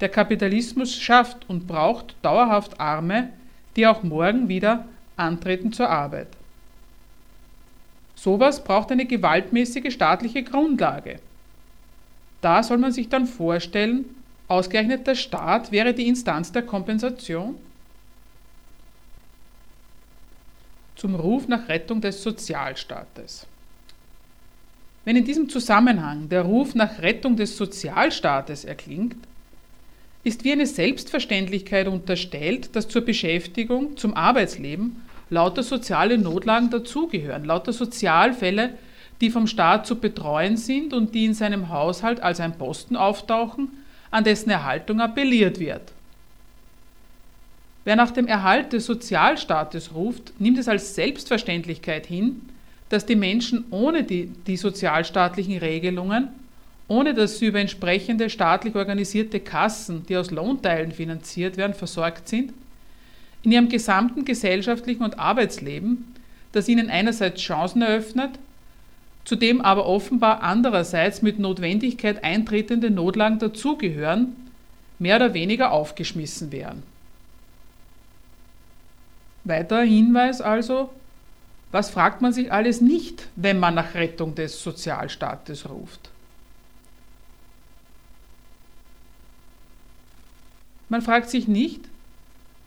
Der 0.00 0.08
Kapitalismus 0.08 0.96
schafft 0.96 1.48
und 1.48 1.66
braucht 1.66 2.16
dauerhaft 2.22 2.80
Arme, 2.80 3.30
die 3.76 3.86
auch 3.86 4.02
morgen 4.02 4.48
wieder 4.48 4.84
antreten 5.16 5.72
zur 5.72 5.88
Arbeit. 5.88 6.28
Sowas 8.14 8.62
braucht 8.62 8.90
eine 8.90 9.06
gewaltmäßige 9.06 9.92
staatliche 9.92 10.42
Grundlage. 10.42 11.20
Da 12.40 12.62
soll 12.62 12.78
man 12.78 12.92
sich 12.92 13.08
dann 13.08 13.26
vorstellen, 13.26 14.04
ausgerechnet 14.48 15.06
der 15.06 15.14
Staat 15.14 15.72
wäre 15.72 15.94
die 15.94 16.08
Instanz 16.08 16.52
der 16.52 16.62
Kompensation? 16.62 17.56
Zum 20.96 21.14
Ruf 21.14 21.48
nach 21.48 21.68
Rettung 21.68 22.00
des 22.00 22.22
Sozialstaates. 22.22 23.46
Wenn 25.04 25.16
in 25.16 25.24
diesem 25.24 25.48
Zusammenhang 25.48 26.28
der 26.28 26.42
Ruf 26.42 26.74
nach 26.74 27.00
Rettung 27.00 27.36
des 27.36 27.56
Sozialstaates 27.56 28.64
erklingt, 28.64 29.16
ist 30.24 30.42
wie 30.42 30.52
eine 30.52 30.66
Selbstverständlichkeit 30.66 31.86
unterstellt, 31.86 32.74
dass 32.74 32.88
zur 32.88 33.02
Beschäftigung, 33.02 33.96
zum 33.96 34.14
Arbeitsleben 34.14 35.02
lauter 35.30 35.62
soziale 35.62 36.18
Notlagen 36.18 36.70
dazugehören, 36.70 37.44
lauter 37.44 37.72
Sozialfälle, 37.72 38.70
die 39.20 39.30
vom 39.30 39.46
Staat 39.46 39.86
zu 39.86 39.96
betreuen 39.96 40.56
sind 40.56 40.92
und 40.92 41.14
die 41.14 41.26
in 41.26 41.34
seinem 41.34 41.68
Haushalt 41.68 42.20
als 42.20 42.40
ein 42.40 42.56
Posten 42.56 42.96
auftauchen, 42.96 43.68
an 44.10 44.24
dessen 44.24 44.50
Erhaltung 44.50 45.00
appelliert 45.00 45.60
wird. 45.60 45.92
Wer 47.84 47.96
nach 47.96 48.10
dem 48.10 48.26
Erhalt 48.26 48.72
des 48.72 48.86
Sozialstaates 48.86 49.94
ruft, 49.94 50.32
nimmt 50.40 50.58
es 50.58 50.68
als 50.68 50.94
Selbstverständlichkeit 50.94 52.06
hin, 52.06 52.42
dass 52.88 53.04
die 53.04 53.16
Menschen 53.16 53.64
ohne 53.70 54.04
die, 54.04 54.30
die 54.46 54.56
sozialstaatlichen 54.56 55.58
Regelungen, 55.58 56.28
ohne 56.88 57.14
dass 57.14 57.38
sie 57.38 57.46
über 57.46 57.60
entsprechende 57.60 58.28
staatlich 58.28 58.74
organisierte 58.74 59.40
Kassen, 59.40 60.04
die 60.06 60.16
aus 60.16 60.30
Lohnteilen 60.30 60.92
finanziert 60.92 61.56
werden, 61.56 61.74
versorgt 61.74 62.28
sind, 62.28 62.52
in 63.42 63.52
ihrem 63.52 63.68
gesamten 63.68 64.24
gesellschaftlichen 64.24 65.02
und 65.02 65.18
Arbeitsleben, 65.18 66.14
das 66.52 66.68
ihnen 66.68 66.90
einerseits 66.90 67.40
Chancen 67.40 67.82
eröffnet, 67.82 68.30
zudem 69.24 69.60
aber 69.60 69.86
offenbar 69.86 70.42
andererseits 70.42 71.22
mit 71.22 71.38
Notwendigkeit 71.38 72.22
eintretende 72.22 72.90
Notlagen 72.90 73.38
dazugehören, 73.38 74.36
mehr 74.98 75.16
oder 75.16 75.34
weniger 75.34 75.72
aufgeschmissen 75.72 76.52
werden. 76.52 76.82
Weiterer 79.44 79.82
Hinweis 79.82 80.40
also, 80.40 80.90
was 81.72 81.90
fragt 81.90 82.22
man 82.22 82.32
sich 82.32 82.52
alles 82.52 82.80
nicht, 82.80 83.28
wenn 83.36 83.58
man 83.58 83.74
nach 83.74 83.94
Rettung 83.94 84.34
des 84.34 84.62
Sozialstaates 84.62 85.68
ruft? 85.68 86.10
Man 90.94 91.02
fragt 91.02 91.28
sich 91.28 91.48
nicht, 91.48 91.80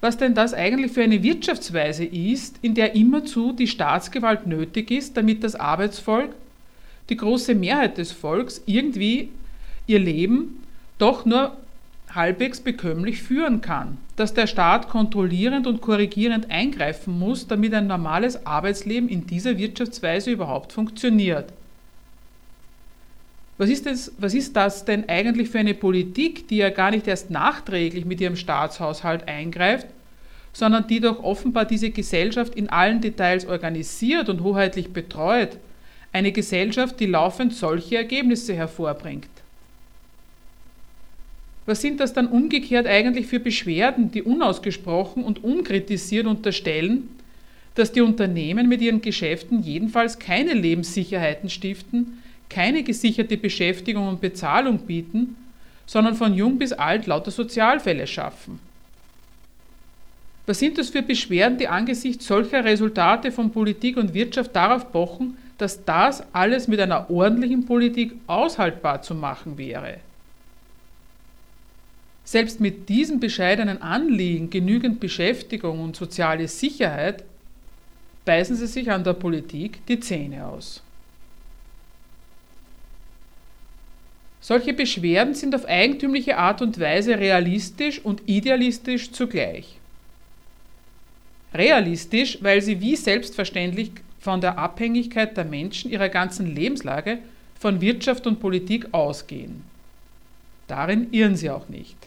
was 0.02 0.18
denn 0.18 0.34
das 0.34 0.54
eigentlich 0.54 0.92
für 0.92 1.02
eine 1.02 1.24
Wirtschaftsweise 1.24 2.04
ist, 2.04 2.58
in 2.62 2.76
der 2.76 2.94
immerzu 2.94 3.54
die 3.54 3.68
Staatsgewalt 3.68 4.46
nötig 4.48 4.92
ist, 4.92 5.16
damit 5.16 5.46
das 5.46 5.56
Arbeitsvolk, 5.56 6.36
die 7.08 7.16
große 7.16 7.56
Mehrheit 7.56 7.98
des 7.98 8.12
Volks, 8.12 8.62
irgendwie 8.66 9.30
ihr 9.86 10.00
Leben 10.00 10.62
doch 10.98 11.24
nur 11.24 11.56
halbwegs 12.14 12.60
bekömmlich 12.60 13.24
führen 13.24 13.62
kann, 13.62 13.98
dass 14.18 14.34
der 14.34 14.48
Staat 14.48 14.90
kontrollierend 14.90 15.66
und 15.66 15.80
korrigierend 15.80 16.52
eingreifen 16.52 17.18
muss, 17.18 17.48
damit 17.48 17.74
ein 17.74 17.88
normales 17.88 18.46
Arbeitsleben 18.46 19.08
in 19.08 19.26
dieser 19.26 19.58
Wirtschaftsweise 19.58 20.32
überhaupt 20.32 20.74
funktioniert. 20.74 21.54
Was 23.58 23.70
ist, 23.70 23.88
das, 23.88 24.12
was 24.20 24.34
ist 24.36 24.56
das 24.56 24.86
denn 24.86 25.10
eigentlich 25.10 25.50
für 25.50 25.60
eine 25.60 25.74
Politik, 25.74 26.48
die 26.48 26.58
ja 26.58 26.70
gar 26.70 26.92
nicht 26.92 27.08
erst 27.08 27.32
nachträglich 27.32 28.06
mit 28.06 28.22
ihrem 28.22 28.36
Staatshaushalt 28.36 29.28
eingreift, 29.28 29.88
sondern 30.54 30.88
die 30.88 31.00
doch 31.00 31.24
offenbar 31.24 31.66
diese 31.66 31.90
Gesellschaft 31.90 32.56
in 32.56 32.70
allen 32.70 33.02
Details 33.02 33.46
organisiert 33.46 34.30
und 34.30 34.44
hoheitlich 34.44 34.94
betreut, 34.94 35.58
eine 36.14 36.32
Gesellschaft, 36.32 37.00
die 37.00 37.08
laufend 37.08 37.54
solche 37.54 37.98
Ergebnisse 37.98 38.54
hervorbringt? 38.54 39.28
Was 41.66 41.82
sind 41.82 42.00
das 42.00 42.14
dann 42.14 42.28
umgekehrt 42.28 42.88
eigentlich 42.88 43.28
für 43.28 43.40
Beschwerden, 43.40 44.12
die 44.12 44.24
unausgesprochen 44.24 45.24
und 45.24 45.44
unkritisiert 45.44 46.26
unterstellen, 46.26 47.10
dass 47.76 47.92
die 47.92 48.02
Unternehmen 48.02 48.70
mit 48.70 48.82
ihren 48.82 49.02
Geschäften 49.02 49.62
jedenfalls 49.62 50.18
keine 50.18 50.54
Lebenssicherheiten 50.54 51.50
stiften, 51.50 52.24
keine 52.50 52.84
gesicherte 52.84 53.38
Beschäftigung 53.38 54.08
und 54.08 54.22
Bezahlung 54.22 54.80
bieten, 54.80 55.36
sondern 55.86 56.16
von 56.16 56.34
jung 56.34 56.58
bis 56.58 56.74
alt 56.74 57.08
lauter 57.08 57.32
Sozialfälle 57.32 58.08
schaffen? 58.08 58.60
Was 60.46 60.60
sind 60.60 60.78
das 60.78 60.90
für 60.90 61.02
Beschwerden, 61.02 61.58
die 61.58 61.68
angesichts 61.68 62.26
solcher 62.26 62.64
Resultate 62.64 63.32
von 63.32 63.52
Politik 63.52 63.98
und 63.98 64.14
Wirtschaft 64.14 64.56
darauf 64.56 64.92
pochen, 64.94 65.38
dass 65.58 65.84
das 65.84 66.24
alles 66.34 66.70
mit 66.70 66.80
einer 66.80 67.10
ordentlichen 67.10 67.66
Politik 67.66 68.14
aushaltbar 68.28 69.02
zu 69.02 69.14
machen 69.14 69.58
wäre? 69.58 69.98
Selbst 72.24 72.60
mit 72.60 72.88
diesem 72.90 73.20
bescheidenen 73.20 73.82
Anliegen, 73.82 74.50
genügend 74.50 75.00
Beschäftigung 75.00 75.82
und 75.82 75.96
soziale 75.96 76.48
Sicherheit, 76.48 77.24
beißen 78.26 78.56
sie 78.56 78.68
sich 78.68 78.92
an 78.92 79.04
der 79.04 79.14
Politik 79.14 79.86
die 79.88 80.00
Zähne 80.00 80.46
aus. 80.46 80.82
Solche 84.48 84.72
Beschwerden 84.72 85.34
sind 85.34 85.54
auf 85.54 85.66
eigentümliche 85.66 86.38
Art 86.38 86.62
und 86.62 86.80
Weise 86.80 87.20
realistisch 87.20 88.00
und 88.00 88.22
idealistisch 88.28 89.12
zugleich. 89.12 89.78
Realistisch, 91.54 92.38
weil 92.40 92.62
sie 92.62 92.80
wie 92.80 92.96
selbstverständlich 92.96 93.92
von 94.22 94.40
der 94.40 94.58
Abhängigkeit 94.58 95.36
der 95.36 95.44
Menschen 95.44 95.92
ihrer 95.92 96.08
ganzen 96.08 96.56
Lebenslage 96.56 97.18
von 97.60 97.82
Wirtschaft 97.82 98.26
und 98.26 98.40
Politik 98.40 98.94
ausgehen. 98.94 99.64
Darin 100.68 101.12
irren 101.12 101.36
sie 101.36 101.50
auch 101.50 101.68
nicht. 101.68 101.98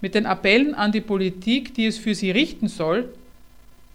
Mit 0.00 0.14
den 0.14 0.26
Appellen 0.26 0.76
an 0.76 0.92
die 0.92 1.00
Politik, 1.00 1.74
die 1.74 1.86
es 1.86 1.98
für 1.98 2.14
sie 2.14 2.30
richten 2.30 2.68
soll, 2.68 3.12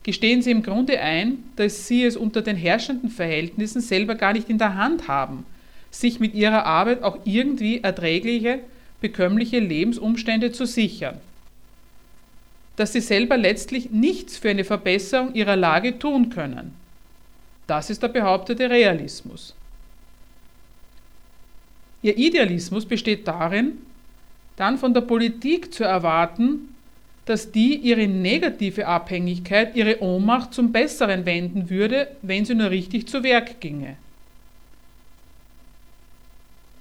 gestehen 0.04 0.42
sie 0.42 0.52
im 0.52 0.64
Grunde 0.64 1.00
ein, 1.00 1.46
dass 1.56 1.88
sie 1.88 2.04
es 2.04 2.18
unter 2.18 2.42
den 2.42 2.58
herrschenden 2.58 3.10
Verhältnissen 3.10 3.80
selber 3.80 4.16
gar 4.16 4.34
nicht 4.34 4.50
in 4.50 4.58
der 4.58 4.76
Hand 4.76 5.08
haben, 5.08 5.46
sich 5.92 6.20
mit 6.20 6.34
ihrer 6.34 6.66
Arbeit 6.66 7.04
auch 7.04 7.18
irgendwie 7.26 7.82
erträgliche, 7.82 8.60
bekömmliche 9.02 9.60
Lebensumstände 9.60 10.52
zu 10.52 10.66
sichern. 10.66 11.18
Dass 12.76 12.94
sie 12.94 13.02
selber 13.02 13.38
letztlich 13.38 13.92
nichts 13.92 14.38
für 14.38 14.50
eine 14.50 14.64
Verbesserung 14.64 15.34
ihrer 15.34 15.56
Lage 15.56 16.00
tun 16.00 16.30
können. 16.30 16.74
Das 17.68 17.90
ist 17.90 18.02
der 18.02 18.08
behauptete 18.08 18.70
Realismus. 18.70 19.54
Ihr 22.02 22.18
Idealismus 22.18 22.86
besteht 22.86 23.28
darin, 23.28 23.74
dann 24.56 24.78
von 24.78 24.94
der 24.94 25.02
Politik 25.02 25.74
zu 25.74 25.84
erwarten, 25.84 26.76
dass 27.26 27.52
die 27.52 27.76
ihre 27.76 28.08
negative 28.08 28.88
Abhängigkeit, 28.88 29.76
ihre 29.76 30.02
Ohnmacht 30.02 30.54
zum 30.54 30.72
Besseren 30.72 31.26
wenden 31.26 31.70
würde, 31.70 32.08
wenn 32.22 32.44
sie 32.44 32.56
nur 32.56 32.72
richtig 32.72 33.08
zu 33.08 33.24
Werk 33.24 33.60
ginge. 33.60 33.98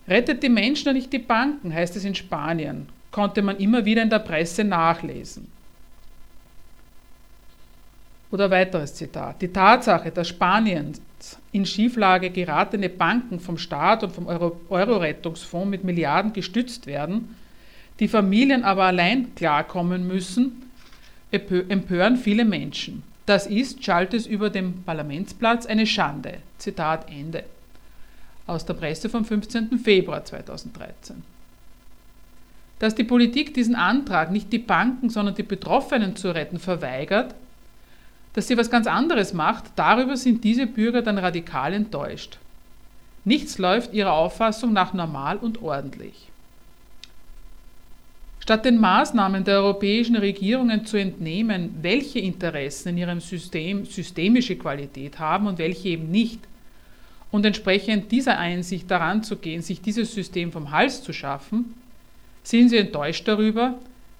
Rettet 0.08 0.42
die 0.42 0.48
Menschen 0.48 0.88
und 0.88 0.94
nicht 0.94 1.12
die 1.12 1.18
Banken, 1.18 1.72
heißt 1.72 1.94
es 1.96 2.04
in 2.04 2.14
Spanien, 2.14 2.88
konnte 3.10 3.42
man 3.42 3.58
immer 3.58 3.84
wieder 3.84 4.02
in 4.02 4.10
der 4.10 4.20
Presse 4.20 4.64
nachlesen. 4.64 5.46
Oder 8.30 8.50
weiteres 8.50 8.94
Zitat. 8.94 9.40
Die 9.40 9.52
Tatsache, 9.52 10.10
dass 10.10 10.28
Spaniens 10.28 11.00
in 11.52 11.66
Schieflage 11.66 12.30
geratene 12.30 12.88
Banken 12.88 13.40
vom 13.40 13.58
Staat 13.58 14.04
und 14.04 14.12
vom 14.12 14.26
Euro-Rettungsfonds 14.26 15.68
mit 15.68 15.84
Milliarden 15.84 16.32
gestützt 16.32 16.86
werden, 16.86 17.36
die 18.00 18.08
Familien 18.08 18.64
aber 18.64 18.84
allein 18.84 19.34
klarkommen 19.34 20.06
müssen, 20.06 20.70
empören 21.30 22.16
viele 22.16 22.44
Menschen. 22.44 23.02
Das 23.26 23.46
ist, 23.46 23.84
schallt 23.84 24.14
es 24.14 24.26
über 24.26 24.48
dem 24.48 24.84
Parlamentsplatz, 24.84 25.66
eine 25.66 25.86
Schande. 25.86 26.38
Zitat 26.58 27.10
Ende. 27.10 27.44
Aus 28.48 28.64
der 28.64 28.74
Presse 28.74 29.10
vom 29.10 29.26
15. 29.26 29.78
Februar 29.78 30.24
2013. 30.24 31.22
Dass 32.78 32.94
die 32.94 33.04
Politik 33.04 33.52
diesen 33.52 33.74
Antrag, 33.74 34.30
nicht 34.30 34.50
die 34.52 34.58
Banken, 34.58 35.10
sondern 35.10 35.34
die 35.34 35.42
Betroffenen 35.42 36.16
zu 36.16 36.34
retten, 36.34 36.58
verweigert, 36.58 37.34
dass 38.32 38.48
sie 38.48 38.56
was 38.56 38.70
ganz 38.70 38.86
anderes 38.86 39.34
macht, 39.34 39.64
darüber 39.76 40.16
sind 40.16 40.44
diese 40.44 40.66
Bürger 40.66 41.02
dann 41.02 41.18
radikal 41.18 41.74
enttäuscht. 41.74 42.38
Nichts 43.24 43.58
läuft 43.58 43.92
ihrer 43.92 44.14
Auffassung 44.14 44.72
nach 44.72 44.94
normal 44.94 45.36
und 45.36 45.60
ordentlich. 45.60 46.30
Statt 48.40 48.64
den 48.64 48.80
Maßnahmen 48.80 49.44
der 49.44 49.58
europäischen 49.58 50.16
Regierungen 50.16 50.86
zu 50.86 50.96
entnehmen, 50.96 51.76
welche 51.82 52.20
Interessen 52.20 52.88
in 52.88 52.96
ihrem 52.96 53.20
System 53.20 53.84
systemische 53.84 54.56
Qualität 54.56 55.18
haben 55.18 55.48
und 55.48 55.58
welche 55.58 55.90
eben 55.90 56.10
nicht, 56.10 56.40
und 57.30 57.44
entsprechend 57.44 58.10
dieser 58.10 58.38
Einsicht 58.38 58.90
daran 58.90 59.22
zu 59.22 59.36
gehen, 59.36 59.62
sich 59.62 59.80
dieses 59.80 60.14
System 60.14 60.50
vom 60.52 60.70
Hals 60.70 61.02
zu 61.02 61.12
schaffen, 61.12 61.74
sind 62.42 62.70
sie 62.70 62.78
enttäuscht 62.78 63.28
darüber, 63.28 63.74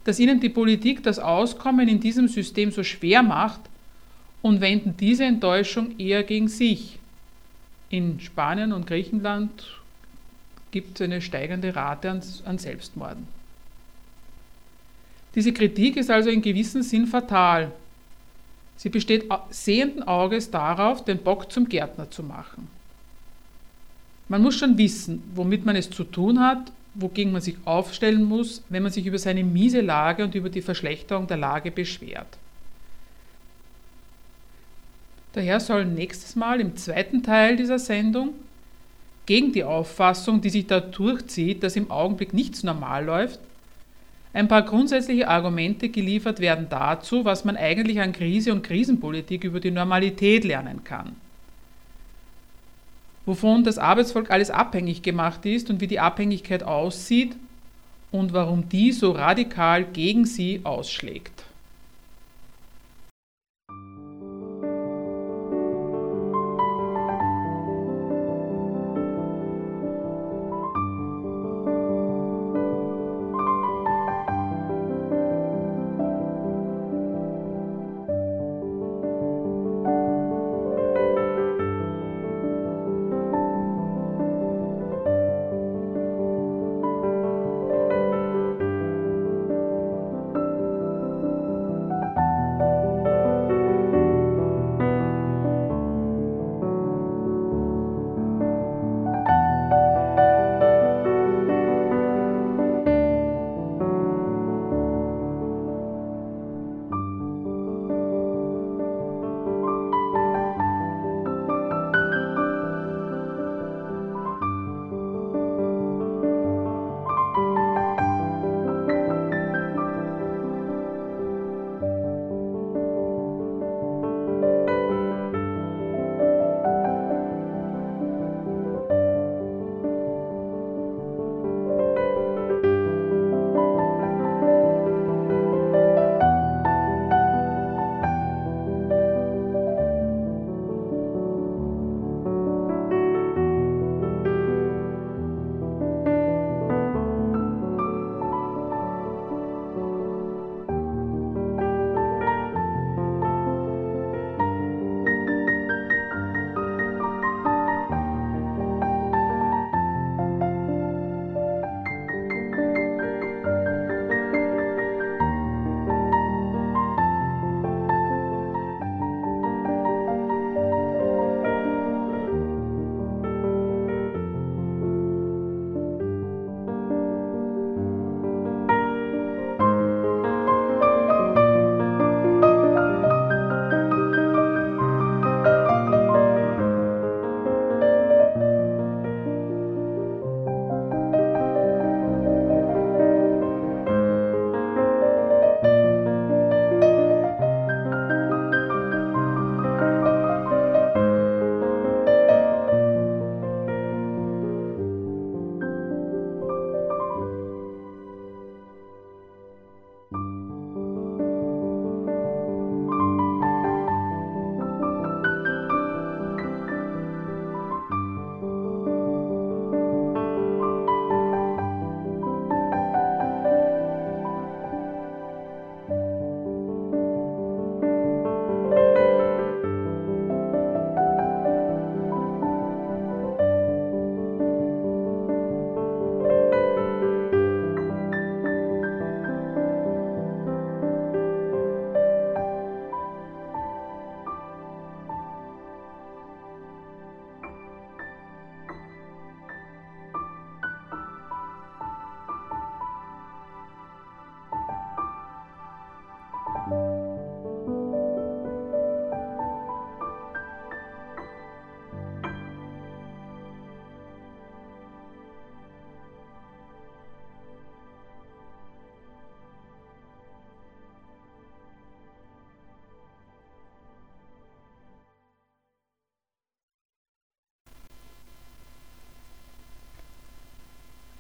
dass 0.04 0.20
ihnen 0.20 0.40
die 0.40 0.48
Politik 0.48 1.02
das 1.02 1.18
Auskommen 1.18 1.88
in 1.88 2.00
diesem 2.00 2.28
System 2.28 2.70
so 2.70 2.82
schwer 2.82 3.22
macht 3.22 3.60
und 4.42 4.60
wenden 4.60 4.96
diese 4.96 5.24
Enttäuschung 5.24 5.98
eher 5.98 6.22
gegen 6.22 6.48
sich. 6.48 6.98
In 7.90 8.20
Spanien 8.20 8.72
und 8.72 8.86
Griechenland 8.86 9.50
gibt 10.70 11.00
es 11.00 11.04
eine 11.04 11.22
steigende 11.22 11.74
Rate 11.74 12.20
an, 12.44 12.58
Selbstmorden. 12.58 13.26
Diese 15.34 15.52
Kritik 15.52 15.96
ist 15.96 16.10
also 16.10 16.30
in 16.30 16.42
gewissem 16.42 16.82
Sinn 16.82 17.06
fatal. 17.06 17.72
Sie 18.76 18.88
besteht 18.90 19.24
sehenden 19.50 20.02
Auges 20.02 20.50
darauf, 20.50 21.04
den 21.04 21.18
Bock 21.18 21.50
zum 21.50 21.68
Gärtner 21.68 22.10
zu 22.10 22.22
machen. 22.22 22.68
Man 24.28 24.42
muss 24.42 24.56
schon 24.56 24.76
wissen, 24.76 25.22
womit 25.34 25.64
man 25.64 25.76
es 25.76 25.90
zu 25.90 26.04
tun 26.04 26.40
hat, 26.40 26.72
wogegen 26.94 27.32
man 27.32 27.40
sich 27.40 27.56
aufstellen 27.64 28.24
muss, 28.24 28.62
wenn 28.68 28.82
man 28.82 28.92
sich 28.92 29.06
über 29.06 29.18
seine 29.18 29.44
miese 29.44 29.80
Lage 29.80 30.24
und 30.24 30.34
über 30.34 30.50
die 30.50 30.62
Verschlechterung 30.62 31.26
der 31.26 31.36
Lage 31.36 31.70
beschwert. 31.70 32.38
Daher 35.32 35.60
soll 35.60 35.84
nächstes 35.84 36.36
Mal 36.36 36.60
im 36.60 36.76
zweiten 36.76 37.22
Teil 37.22 37.56
dieser 37.56 37.78
Sendung 37.78 38.30
gegen 39.26 39.52
die 39.52 39.64
Auffassung, 39.64 40.40
die 40.40 40.50
sich 40.50 40.66
da 40.66 40.80
durchzieht, 40.80 41.62
dass 41.62 41.76
im 41.76 41.90
Augenblick 41.90 42.32
nichts 42.32 42.62
normal 42.62 43.04
läuft, 43.04 43.38
ein 44.32 44.48
paar 44.48 44.62
grundsätzliche 44.62 45.28
Argumente 45.28 45.88
geliefert 45.88 46.40
werden 46.40 46.66
dazu, 46.68 47.24
was 47.24 47.44
man 47.44 47.56
eigentlich 47.56 48.00
an 48.00 48.12
Krise 48.12 48.52
und 48.52 48.62
Krisenpolitik 48.62 49.44
über 49.44 49.60
die 49.60 49.70
Normalität 49.70 50.44
lernen 50.44 50.84
kann. 50.84 51.16
Wovon 53.28 53.62
das 53.62 53.76
Arbeitsvolk 53.76 54.30
alles 54.30 54.48
abhängig 54.50 55.02
gemacht 55.02 55.44
ist 55.44 55.68
und 55.68 55.82
wie 55.82 55.86
die 55.86 56.00
Abhängigkeit 56.00 56.62
aussieht 56.62 57.36
und 58.10 58.32
warum 58.32 58.70
die 58.70 58.90
so 58.90 59.10
radikal 59.10 59.84
gegen 59.84 60.24
sie 60.24 60.62
ausschlägt. 60.64 61.44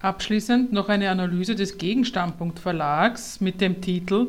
Abschließend 0.00 0.72
noch 0.72 0.88
eine 0.88 1.10
Analyse 1.10 1.56
des 1.56 1.76
Gegenstandpunkt 1.76 2.60
Verlags 2.60 3.40
mit 3.40 3.60
dem 3.60 3.80
Titel 3.80 4.28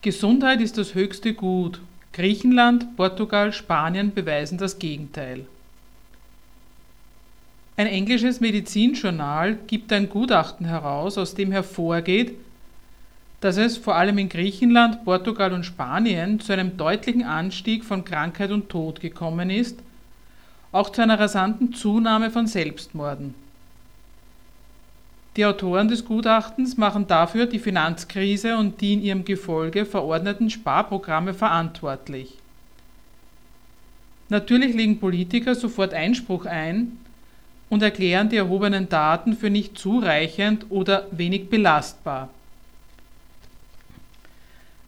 Gesundheit 0.00 0.60
ist 0.60 0.78
das 0.78 0.94
höchste 0.94 1.34
Gut. 1.34 1.80
Griechenland, 2.12 2.96
Portugal, 2.96 3.52
Spanien 3.52 4.14
beweisen 4.14 4.58
das 4.58 4.78
Gegenteil. 4.78 5.44
Ein 7.76 7.88
englisches 7.88 8.40
Medizinjournal 8.40 9.58
gibt 9.66 9.92
ein 9.92 10.08
Gutachten 10.08 10.66
heraus, 10.66 11.18
aus 11.18 11.34
dem 11.34 11.50
hervorgeht, 11.50 12.34
dass 13.40 13.56
es 13.56 13.76
vor 13.76 13.96
allem 13.96 14.18
in 14.18 14.28
Griechenland, 14.28 15.04
Portugal 15.04 15.52
und 15.52 15.64
Spanien 15.64 16.38
zu 16.38 16.52
einem 16.52 16.76
deutlichen 16.76 17.24
Anstieg 17.24 17.84
von 17.84 18.04
Krankheit 18.04 18.52
und 18.52 18.68
Tod 18.68 19.00
gekommen 19.00 19.50
ist, 19.50 19.80
auch 20.70 20.90
zu 20.90 21.02
einer 21.02 21.18
rasanten 21.18 21.72
Zunahme 21.72 22.30
von 22.30 22.46
Selbstmorden. 22.46 23.34
Die 25.36 25.44
Autoren 25.44 25.88
des 25.88 26.04
Gutachtens 26.04 26.76
machen 26.76 27.06
dafür 27.06 27.46
die 27.46 27.60
Finanzkrise 27.60 28.56
und 28.56 28.80
die 28.80 28.94
in 28.94 29.02
ihrem 29.02 29.24
Gefolge 29.24 29.86
verordneten 29.86 30.50
Sparprogramme 30.50 31.34
verantwortlich. 31.34 32.36
Natürlich 34.28 34.74
legen 34.74 34.98
Politiker 34.98 35.54
sofort 35.54 35.94
Einspruch 35.94 36.46
ein 36.46 36.98
und 37.68 37.82
erklären 37.82 38.28
die 38.28 38.36
erhobenen 38.36 38.88
Daten 38.88 39.36
für 39.36 39.50
nicht 39.50 39.78
zureichend 39.78 40.66
oder 40.70 41.06
wenig 41.12 41.48
belastbar. 41.48 42.28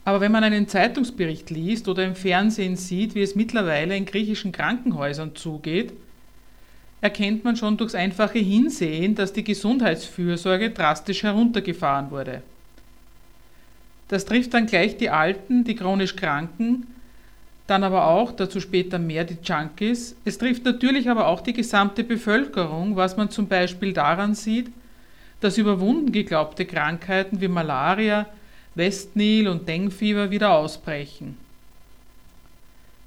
Aber 0.04 0.20
wenn 0.20 0.32
man 0.32 0.42
einen 0.42 0.66
Zeitungsbericht 0.66 1.50
liest 1.50 1.88
oder 1.88 2.04
im 2.04 2.16
Fernsehen 2.16 2.76
sieht, 2.76 3.14
wie 3.14 3.22
es 3.22 3.36
mittlerweile 3.36 3.96
in 3.96 4.04
griechischen 4.04 4.50
Krankenhäusern 4.50 5.36
zugeht, 5.36 5.92
erkennt 7.02 7.44
man 7.44 7.56
schon 7.56 7.76
durchs 7.76 7.94
einfache 7.94 8.38
Hinsehen, 8.38 9.14
dass 9.14 9.32
die 9.32 9.44
Gesundheitsfürsorge 9.44 10.70
drastisch 10.70 11.24
heruntergefahren 11.24 12.10
wurde. 12.10 12.42
Das 14.08 14.24
trifft 14.24 14.54
dann 14.54 14.66
gleich 14.66 14.96
die 14.96 15.10
Alten, 15.10 15.64
die 15.64 15.74
chronisch 15.74 16.16
Kranken, 16.16 16.86
dann 17.66 17.84
aber 17.84 18.06
auch, 18.06 18.32
dazu 18.32 18.60
später 18.60 18.98
mehr 18.98 19.24
die 19.24 19.38
Junkies. 19.42 20.14
Es 20.24 20.38
trifft 20.38 20.64
natürlich 20.64 21.10
aber 21.10 21.26
auch 21.26 21.40
die 21.40 21.52
gesamte 21.52 22.04
Bevölkerung, 22.04 22.96
was 22.96 23.16
man 23.16 23.30
zum 23.30 23.48
Beispiel 23.48 23.92
daran 23.92 24.34
sieht, 24.34 24.70
dass 25.40 25.58
überwunden 25.58 26.12
geglaubte 26.12 26.66
Krankheiten 26.66 27.40
wie 27.40 27.48
Malaria, 27.48 28.26
Westnil 28.76 29.48
und 29.48 29.66
Dengfieber 29.66 30.30
wieder 30.30 30.52
ausbrechen. 30.52 31.36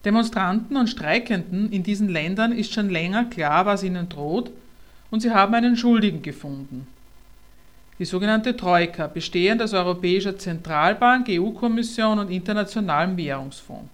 Demonstranten 0.06 0.78
und 0.78 0.88
Streikenden 0.88 1.72
in 1.72 1.82
diesen 1.82 2.10
Ländern 2.10 2.52
ist 2.52 2.72
schon 2.74 2.92
länger 2.92 3.26
klar, 3.26 3.66
was 3.66 3.82
ihnen 3.82 4.08
droht, 4.08 4.52
und 5.10 5.22
sie 5.22 5.32
haben 5.32 5.56
einen 5.56 5.76
Schuldigen 5.76 6.22
gefunden. 6.22 6.88
Die 7.98 8.06
sogenannte 8.06 8.56
Troika, 8.56 9.08
bestehend 9.08 9.62
aus 9.64 9.74
Europäischer 9.74 10.38
Zentralbank, 10.38 11.28
EU-Kommission 11.30 12.20
und 12.20 12.30
Internationalem 12.30 13.18
Währungsfonds. 13.18 13.90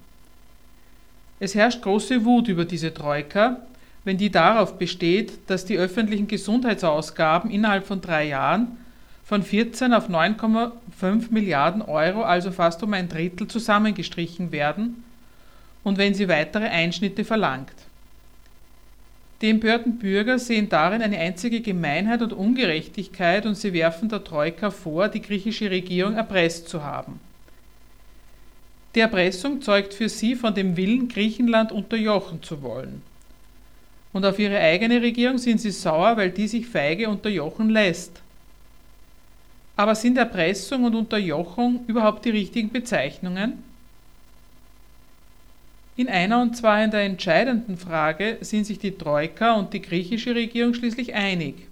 Es 1.39 1.55
herrscht 1.55 1.82
große 1.82 2.26
Wut 2.26 2.49
über 2.49 2.66
diese 2.66 2.93
Troika, 2.93 3.62
wenn 4.03 4.18
die 4.18 4.32
darauf 4.32 4.78
besteht, 4.78 5.34
dass 5.47 5.66
die 5.66 5.78
öffentlichen 5.78 6.28
Gesundheitsausgaben 6.28 7.49
innerhalb 7.51 7.86
von 7.86 8.01
drei 8.01 8.28
Jahren 8.28 8.68
von 9.24 9.43
14 9.43 9.93
auf 9.93 10.09
9,5 10.09 11.32
Milliarden 11.32 11.82
Euro, 11.82 12.24
also 12.24 12.51
fast 12.51 12.84
um 12.84 12.93
ein 12.93 13.07
Drittel, 13.07 13.47
zusammengestrichen 13.47 14.51
werden 14.51 15.03
und 15.84 15.97
wenn 15.97 16.13
sie 16.13 16.27
weitere 16.27 16.67
Einschnitte 16.67 17.25
verlangt. 17.25 17.73
Die 19.41 19.49
empörten 19.49 19.97
Bürger 19.97 20.38
sehen 20.38 20.69
darin 20.69 21.01
eine 21.01 21.17
einzige 21.17 21.61
Gemeinheit 21.61 22.21
und 22.21 22.32
Ungerechtigkeit 22.32 23.47
und 23.47 23.55
sie 23.55 23.73
werfen 23.73 24.07
der 24.07 24.23
Troika 24.23 24.69
vor, 24.69 25.09
die 25.09 25.21
griechische 25.21 25.71
Regierung 25.71 26.15
erpresst 26.15 26.69
zu 26.69 26.84
haben. 26.84 27.19
Die 28.93 28.99
Erpressung 28.99 29.61
zeugt 29.61 29.93
für 29.93 30.09
sie 30.09 30.36
von 30.36 30.53
dem 30.53 30.77
Willen, 30.77 31.07
Griechenland 31.07 31.71
unterjochen 31.71 32.43
zu 32.43 32.61
wollen. 32.61 33.01
Und 34.13 34.25
auf 34.25 34.38
ihre 34.38 34.59
eigene 34.59 35.01
Regierung 35.01 35.38
sind 35.38 35.59
sie 35.59 35.71
sauer, 35.71 36.17
weil 36.17 36.29
die 36.29 36.47
sich 36.47 36.67
feige 36.67 37.09
unterjochen 37.09 37.69
lässt. 37.69 38.21
Aber 39.77 39.95
sind 39.95 40.17
Erpressung 40.17 40.84
und 40.84 40.93
Unterjochung 40.93 41.86
überhaupt 41.88 42.25
die 42.25 42.32
richtigen 42.32 42.69
Bezeichnungen? 42.69 43.63
In 45.97 46.07
einer 46.07 46.41
und 46.41 46.55
zwar 46.55 46.83
in 46.83 46.91
der 46.91 47.01
entscheidenden 47.01 47.77
Frage 47.77 48.37
sind 48.41 48.65
sich 48.65 48.79
die 48.79 48.97
Troika 48.97 49.53
und 49.53 49.73
die 49.73 49.81
griechische 49.81 50.33
Regierung 50.33 50.73
schließlich 50.73 51.13
einig. 51.13 51.67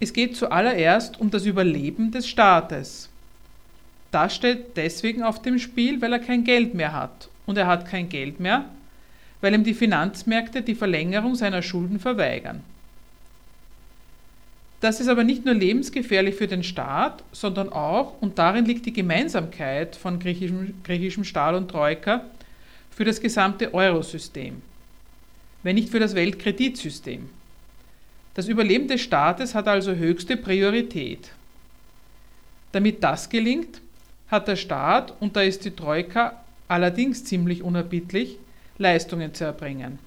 Es 0.00 0.12
geht 0.12 0.36
zuallererst 0.36 1.20
um 1.20 1.30
das 1.30 1.44
Überleben 1.44 2.12
des 2.12 2.28
Staates. 2.28 3.08
Das 4.12 4.34
steht 4.34 4.76
deswegen 4.76 5.22
auf 5.22 5.42
dem 5.42 5.58
Spiel, 5.58 6.00
weil 6.00 6.12
er 6.12 6.20
kein 6.20 6.44
Geld 6.44 6.74
mehr 6.74 6.92
hat. 6.92 7.28
Und 7.46 7.58
er 7.58 7.66
hat 7.66 7.86
kein 7.86 8.08
Geld 8.08 8.38
mehr, 8.38 8.66
weil 9.40 9.54
ihm 9.54 9.64
die 9.64 9.74
Finanzmärkte 9.74 10.62
die 10.62 10.74
Verlängerung 10.74 11.34
seiner 11.34 11.62
Schulden 11.62 11.98
verweigern. 11.98 12.62
Das 14.80 15.00
ist 15.00 15.08
aber 15.08 15.24
nicht 15.24 15.44
nur 15.44 15.54
lebensgefährlich 15.54 16.36
für 16.36 16.46
den 16.46 16.62
Staat, 16.62 17.24
sondern 17.32 17.68
auch, 17.68 18.20
und 18.20 18.38
darin 18.38 18.64
liegt 18.64 18.86
die 18.86 18.92
Gemeinsamkeit 18.92 19.96
von 19.96 20.20
griechischem, 20.20 20.74
griechischem 20.84 21.24
Staat 21.24 21.56
und 21.56 21.68
Troika, 21.68 22.24
für 22.90 23.04
das 23.04 23.20
gesamte 23.20 23.74
Eurosystem, 23.74 24.62
wenn 25.62 25.74
nicht 25.74 25.88
für 25.88 26.00
das 26.00 26.14
Weltkreditsystem. 26.14 27.28
Das 28.34 28.46
Überleben 28.46 28.86
des 28.86 29.00
Staates 29.00 29.54
hat 29.54 29.66
also 29.66 29.94
höchste 29.94 30.36
Priorität. 30.36 31.30
Damit 32.70 33.02
das 33.02 33.28
gelingt, 33.28 33.80
hat 34.28 34.46
der 34.46 34.56
Staat, 34.56 35.14
und 35.20 35.34
da 35.34 35.42
ist 35.42 35.64
die 35.64 35.72
Troika 35.72 36.40
allerdings 36.68 37.24
ziemlich 37.24 37.62
unerbittlich, 37.62 38.38
Leistungen 38.78 39.34
zu 39.34 39.44
erbringen. 39.44 39.98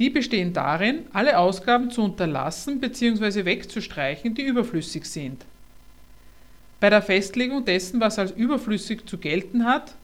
Die 0.00 0.08
bestehen 0.08 0.54
darin, 0.54 1.04
alle 1.12 1.38
Ausgaben 1.38 1.90
zu 1.90 2.02
unterlassen 2.02 2.80
bzw. 2.80 3.44
wegzustreichen, 3.44 4.34
die 4.34 4.42
überflüssig 4.42 5.04
sind. 5.04 5.44
Bei 6.80 6.88
der 6.88 7.02
Festlegung 7.02 7.66
dessen, 7.66 8.00
was 8.00 8.18
als 8.18 8.30
überflüssig 8.30 9.06
zu 9.06 9.18
gelten 9.18 9.66
hat, 9.66 9.94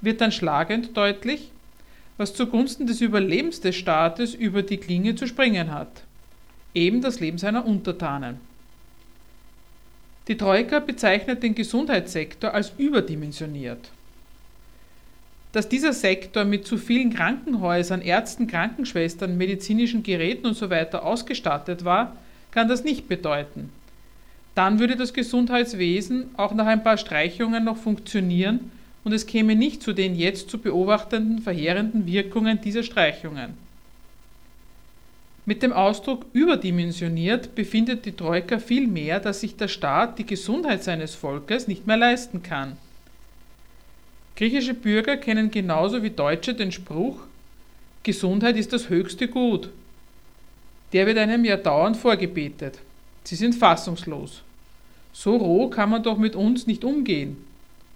wird 0.00 0.20
dann 0.20 0.32
schlagend 0.32 0.96
deutlich, 0.96 1.52
was 2.16 2.34
zugunsten 2.34 2.88
des 2.88 3.00
Überlebens 3.00 3.60
des 3.60 3.76
Staates 3.76 4.34
über 4.34 4.62
die 4.62 4.78
Klinge 4.78 5.14
zu 5.14 5.28
springen 5.28 5.70
hat. 5.70 6.02
Eben 6.74 7.00
das 7.00 7.20
Leben 7.20 7.38
seiner 7.38 7.64
Untertanen. 7.64 8.40
Die 10.26 10.36
Troika 10.36 10.80
bezeichnet 10.80 11.44
den 11.44 11.54
Gesundheitssektor 11.54 12.52
als 12.52 12.72
überdimensioniert. 12.78 13.92
Dass 15.56 15.70
dieser 15.70 15.94
Sektor 15.94 16.44
mit 16.44 16.66
zu 16.66 16.76
vielen 16.76 17.14
Krankenhäusern, 17.14 18.02
Ärzten, 18.02 18.46
Krankenschwestern, 18.46 19.38
medizinischen 19.38 20.02
Geräten 20.02 20.48
usw. 20.48 20.84
So 20.92 20.98
ausgestattet 20.98 21.82
war, 21.82 22.14
kann 22.50 22.68
das 22.68 22.84
nicht 22.84 23.08
bedeuten. 23.08 23.70
Dann 24.54 24.80
würde 24.80 24.96
das 24.96 25.14
Gesundheitswesen 25.14 26.26
auch 26.36 26.52
nach 26.52 26.66
ein 26.66 26.84
paar 26.84 26.98
Streichungen 26.98 27.64
noch 27.64 27.78
funktionieren 27.78 28.70
und 29.02 29.14
es 29.14 29.24
käme 29.24 29.56
nicht 29.56 29.82
zu 29.82 29.94
den 29.94 30.14
jetzt 30.14 30.50
zu 30.50 30.58
beobachtenden 30.58 31.38
verheerenden 31.38 32.04
Wirkungen 32.04 32.60
dieser 32.60 32.82
Streichungen. 32.82 33.54
Mit 35.46 35.62
dem 35.62 35.72
Ausdruck 35.72 36.26
überdimensioniert 36.34 37.54
befindet 37.54 38.04
die 38.04 38.12
Troika 38.12 38.58
vielmehr, 38.58 39.20
dass 39.20 39.40
sich 39.40 39.56
der 39.56 39.68
Staat 39.68 40.18
die 40.18 40.26
Gesundheit 40.26 40.84
seines 40.84 41.14
Volkes 41.14 41.66
nicht 41.66 41.86
mehr 41.86 41.96
leisten 41.96 42.42
kann. 42.42 42.76
Griechische 44.36 44.74
Bürger 44.74 45.16
kennen 45.16 45.50
genauso 45.50 46.02
wie 46.02 46.10
Deutsche 46.10 46.54
den 46.54 46.70
Spruch 46.70 47.20
Gesundheit 48.06 48.56
ist 48.56 48.72
das 48.72 48.88
höchste 48.88 49.26
Gut. 49.26 49.68
Der 50.92 51.06
wird 51.06 51.18
einem 51.18 51.44
ja 51.44 51.56
dauernd 51.56 51.96
vorgebetet. 51.96 52.78
Sie 53.24 53.34
sind 53.34 53.56
fassungslos. 53.56 54.42
So 55.12 55.36
roh 55.36 55.68
kann 55.68 55.90
man 55.90 56.04
doch 56.04 56.16
mit 56.16 56.36
uns 56.36 56.68
nicht 56.68 56.84
umgehen. 56.84 57.36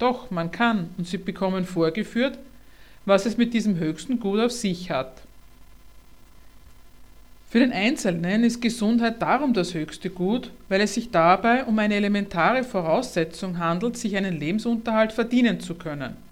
Doch, 0.00 0.32
man 0.32 0.50
kann, 0.50 0.88
und 0.98 1.06
sie 1.06 1.18
bekommen 1.18 1.64
vorgeführt, 1.64 2.38
was 3.04 3.24
es 3.24 3.36
mit 3.36 3.54
diesem 3.54 3.78
höchsten 3.78 4.18
Gut 4.18 4.40
auf 4.40 4.50
sich 4.50 4.90
hat. 4.90 5.22
Für 7.50 7.60
den 7.60 7.72
Einzelnen 7.72 8.42
ist 8.42 8.60
Gesundheit 8.60 9.22
darum 9.22 9.54
das 9.54 9.74
höchste 9.74 10.10
Gut, 10.10 10.50
weil 10.68 10.80
es 10.80 10.94
sich 10.94 11.10
dabei 11.10 11.64
um 11.66 11.78
eine 11.78 11.94
elementare 11.94 12.64
Voraussetzung 12.64 13.58
handelt, 13.58 13.96
sich 13.96 14.16
einen 14.16 14.40
Lebensunterhalt 14.40 15.12
verdienen 15.12 15.60
zu 15.60 15.76
können. 15.76 16.29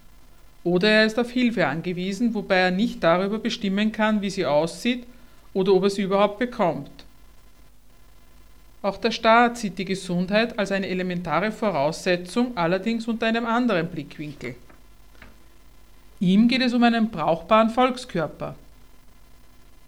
Oder 0.68 0.90
er 0.90 1.06
ist 1.06 1.18
auf 1.18 1.30
Hilfe 1.30 1.66
angewiesen, 1.66 2.34
wobei 2.34 2.56
er 2.56 2.70
nicht 2.70 3.02
darüber 3.02 3.38
bestimmen 3.38 3.90
kann, 3.90 4.20
wie 4.20 4.28
sie 4.28 4.44
aussieht 4.44 5.06
oder 5.54 5.72
ob 5.72 5.84
er 5.84 5.88
sie 5.88 6.02
überhaupt 6.02 6.38
bekommt. 6.38 6.90
Auch 8.82 8.98
der 8.98 9.10
Staat 9.10 9.56
sieht 9.56 9.78
die 9.78 9.86
Gesundheit 9.86 10.58
als 10.58 10.70
eine 10.70 10.88
elementare 10.88 11.52
Voraussetzung, 11.52 12.54
allerdings 12.54 13.08
unter 13.08 13.24
einem 13.24 13.46
anderen 13.46 13.88
Blickwinkel. 13.88 14.56
Ihm 16.20 16.48
geht 16.48 16.60
es 16.60 16.74
um 16.74 16.82
einen 16.82 17.08
brauchbaren 17.08 17.70
Volkskörper, 17.70 18.54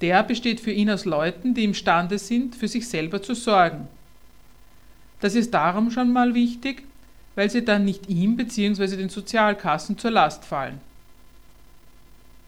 der 0.01 0.22
besteht 0.22 0.61
für 0.61 0.72
ihn 0.72 0.89
aus 0.89 1.05
Leuten, 1.05 1.53
die 1.53 1.64
imstande 1.64 2.18
sind, 2.18 2.55
für 2.55 2.68
sich 2.68 2.89
selber 2.89 3.20
zu 3.20 3.35
sorgen. 3.35 3.87
Das 5.20 5.35
ist 5.35 5.53
darum 5.53 5.91
schon 5.91 6.11
mal 6.11 6.33
wichtig, 6.33 6.85
weil 7.35 7.51
sie 7.51 7.64
dann 7.64 7.85
nicht 7.85 8.09
ihm 8.09 8.37
bzw. 8.37 8.97
den 8.97 9.09
Sozialkassen 9.09 9.99
zur 9.99 10.11
Last 10.11 10.45
fallen. 10.45 10.81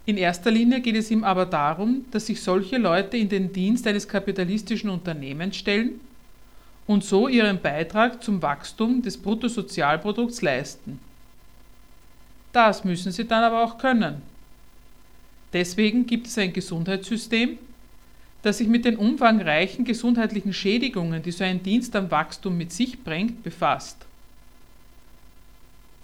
In 0.05 0.17
erster 0.17 0.51
Linie 0.51 0.81
geht 0.81 0.97
es 0.97 1.11
ihm 1.11 1.23
aber 1.23 1.47
darum, 1.47 2.05
dass 2.11 2.27
sich 2.27 2.43
solche 2.43 2.77
Leute 2.77 3.17
in 3.17 3.29
den 3.29 3.53
Dienst 3.53 3.87
eines 3.87 4.09
kapitalistischen 4.09 4.91
Unternehmens 4.91 5.57
stellen 5.57 6.01
und 6.87 7.05
so 7.05 7.29
ihren 7.29 7.61
Beitrag 7.61 8.23
zum 8.23 8.43
Wachstum 8.43 9.03
des 9.03 9.17
Bruttosozialprodukts 9.17 10.43
leisten. 10.43 10.99
Das 12.53 12.85
müssen 12.85 13.13
sie 13.13 13.27
dann 13.27 13.45
aber 13.45 13.63
auch 13.63 13.79
können. 13.79 14.23
Deswegen 15.53 16.07
gibt 16.07 16.27
es 16.27 16.37
ein 16.39 16.53
Gesundheitssystem, 16.53 17.59
das 18.43 18.59
sich 18.59 18.67
mit 18.67 18.85
den 18.85 18.97
umfangreichen 18.97 19.85
gesundheitlichen 19.85 20.53
Schädigungen, 20.53 21.23
die 21.23 21.31
so 21.31 21.45
ein 21.45 21.63
Dienst 21.63 21.95
am 21.95 22.11
Wachstum 22.11 22.59
mit 22.59 22.73
sich 22.73 23.03
bringt, 23.05 23.43
befasst. 23.45 24.05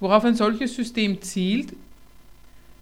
Worauf 0.01 0.25
ein 0.25 0.35
solches 0.35 0.75
System 0.75 1.21
zielt, 1.23 1.73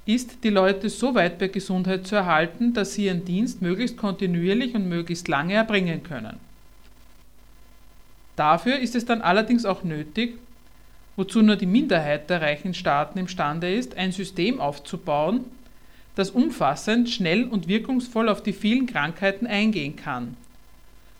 ist, 0.04 0.44
die 0.44 0.50
Leute 0.50 0.88
so 0.88 1.14
weit 1.14 1.38
bei 1.38 1.48
Gesundheit 1.48 2.06
zu 2.06 2.14
erhalten, 2.14 2.72
dass 2.72 2.94
sie 2.94 3.06
ihren 3.06 3.24
Dienst 3.24 3.60
möglichst 3.60 3.96
kontinuierlich 3.96 4.74
und 4.74 4.88
möglichst 4.88 5.26
lange 5.26 5.54
erbringen 5.54 6.02
können. 6.02 6.38
Dafür 8.36 8.78
ist 8.78 8.94
es 8.94 9.04
dann 9.04 9.22
allerdings 9.22 9.64
auch 9.64 9.82
nötig, 9.82 10.38
wozu 11.16 11.42
nur 11.42 11.56
die 11.56 11.66
Minderheit 11.66 12.28
der 12.30 12.42
reichen 12.42 12.74
Staaten 12.74 13.18
imstande 13.18 13.74
ist, 13.74 13.96
ein 13.96 14.12
System 14.12 14.60
aufzubauen, 14.60 15.44
das 16.14 16.30
umfassend, 16.30 17.10
schnell 17.10 17.44
und 17.44 17.66
wirkungsvoll 17.66 18.28
auf 18.28 18.42
die 18.42 18.52
vielen 18.52 18.86
Krankheiten 18.86 19.46
eingehen 19.46 19.96
kann, 19.96 20.36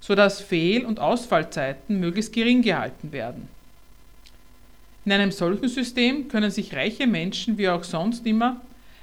sodass 0.01 0.40
Fehl- 0.40 0.84
und 0.84 1.01
Ausfallzeiten 1.01 1.99
möglichst 1.99 2.32
gering 2.32 2.62
gehalten 2.62 3.12
werden. 3.12 3.49
In 5.07 5.12
einem 5.12 5.30
solchen 5.30 5.68
System 5.68 6.26
können 6.26 6.50
sich 6.50 6.74
reiche 6.74 7.07
Menschen 7.07 7.57
wie 7.59 7.68
auch 7.68 7.84
sonst 7.84 8.26
immer 8.26 8.61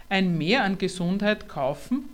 ein 0.10 0.38
Mehr 0.38 0.66
an 0.66 0.78
Gesundheit 0.78 1.48
kaufen, 1.48 2.10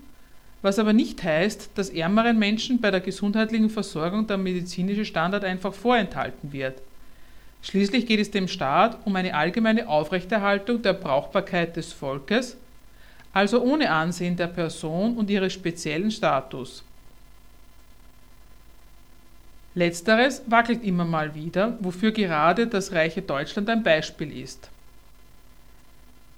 was 0.61 0.77
aber 0.77 0.93
nicht 0.93 1.23
heißt, 1.23 1.71
dass 1.73 1.89
ärmeren 1.89 2.37
Menschen 2.37 2.79
bei 2.79 2.91
der 2.91 2.99
gesundheitlichen 2.99 3.71
Versorgung 3.71 4.27
der 4.27 4.37
medizinische 4.37 5.05
Standard 5.05 5.43
einfach 5.43 5.73
vorenthalten 5.73 6.53
wird. 6.53 6.75
Schließlich 7.63 8.05
geht 8.05 8.19
es 8.19 8.29
dem 8.29 8.47
Staat 8.47 8.99
um 9.05 9.15
eine 9.15 9.33
allgemeine 9.33 9.89
Aufrechterhaltung 9.89 10.83
der 10.83 10.93
Brauchbarkeit 10.93 11.75
des 11.75 11.91
Volkes, 11.91 12.57
also 13.33 13.59
ohne 13.59 13.89
Ansehen 13.89 14.35
der 14.35 14.47
Person 14.47 15.17
und 15.17 15.31
ihres 15.31 15.53
speziellen 15.53 16.11
Status. 16.11 16.83
Letzteres 19.80 20.41
wackelt 20.45 20.84
immer 20.84 21.05
mal 21.05 21.34
wieder, 21.36 21.77
wofür 21.80 22.11
gerade 22.11 22.67
das 22.67 22.91
reiche 22.91 23.21
Deutschland 23.21 23.69
ein 23.69 23.82
Beispiel 23.82 24.38
ist. 24.38 24.69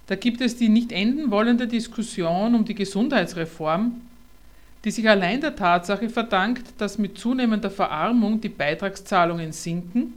Da 0.06 0.14
gibt 0.14 0.40
es 0.40 0.56
die 0.56 0.68
nicht 0.68 0.92
enden 0.92 1.32
wollende 1.32 1.66
Diskussion 1.66 2.54
um 2.54 2.64
die 2.64 2.76
Gesundheitsreform, 2.76 4.00
die 4.84 4.92
sich 4.92 5.08
allein 5.08 5.40
der 5.40 5.56
Tatsache 5.56 6.08
verdankt, 6.08 6.66
dass 6.78 6.98
mit 6.98 7.18
zunehmender 7.18 7.70
Verarmung 7.70 8.40
die 8.40 8.48
Beitragszahlungen 8.48 9.50
sinken 9.50 10.12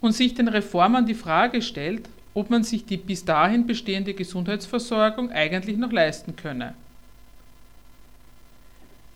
und 0.00 0.12
sich 0.12 0.34
den 0.34 0.48
Reformern 0.48 1.06
die 1.06 1.14
Frage 1.14 1.62
stellt, 1.62 2.08
ob 2.34 2.50
man 2.50 2.64
sich 2.64 2.84
die 2.84 2.96
bis 2.96 3.24
dahin 3.24 3.66
bestehende 3.66 4.12
Gesundheitsversorgung 4.12 5.30
eigentlich 5.30 5.76
noch 5.76 5.92
leisten 5.92 6.34
könne. 6.34 6.74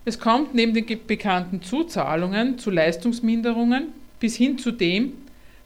Es 0.05 0.18
kommt 0.18 0.55
neben 0.55 0.74
den 0.74 0.86
bekannten 1.07 1.62
Zuzahlungen 1.62 2.59
zu 2.59 2.70
Leistungsminderungen 2.70 3.88
bis 4.20 4.36
hin 4.36 4.59
zu 4.59 4.70
dem, 4.70 5.14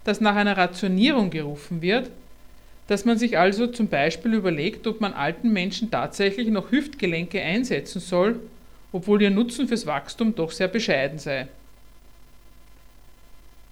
dass 0.05 0.21
nach 0.21 0.37
einer 0.37 0.57
Rationierung 0.57 1.31
gerufen 1.31 1.83
wird, 1.83 2.11
dass 2.87 3.05
man 3.05 3.19
sich 3.19 3.37
also 3.37 3.67
zum 3.67 3.89
Beispiel 3.89 4.35
überlegt, 4.35 4.87
ob 4.87 5.01
man 5.01 5.13
alten 5.13 5.53
Menschen 5.53 5.91
tatsächlich 5.91 6.49
noch 6.49 6.71
Hüftgelenke 6.71 7.43
einsetzen 7.43 8.01
soll, 8.01 8.41
obwohl 8.93 9.21
ihr 9.21 9.31
Nutzen 9.31 9.69
fürs 9.69 9.87
Wachstum 9.87 10.35
doch 10.35 10.51
sehr 10.51 10.69
bescheiden 10.69 11.19
sei. 11.19 11.49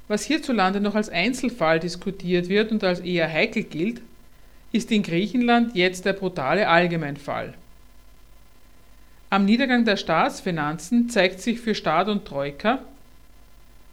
Was 0.09 0.25
hierzulande 0.25 0.81
noch 0.81 0.95
als 0.95 1.09
Einzelfall 1.09 1.81
diskutiert 1.81 2.49
wird 2.49 2.71
und 2.71 2.85
als 2.85 3.01
eher 3.01 3.33
heikel 3.33 3.63
gilt, 3.63 4.03
ist 4.73 4.93
in 4.93 5.03
Griechenland 5.03 5.75
jetzt 5.75 6.05
der 6.05 6.13
brutale 6.13 6.69
Allgemeinfall. 6.69 7.55
Am 9.37 9.45
Niedergang 9.45 9.85
der 9.85 9.99
Staatsfinanzen 9.99 11.11
zeigt 11.11 11.43
sich 11.43 11.61
für 11.61 11.75
Staat 11.75 12.09
und 12.09 12.25
Troika, 12.25 12.79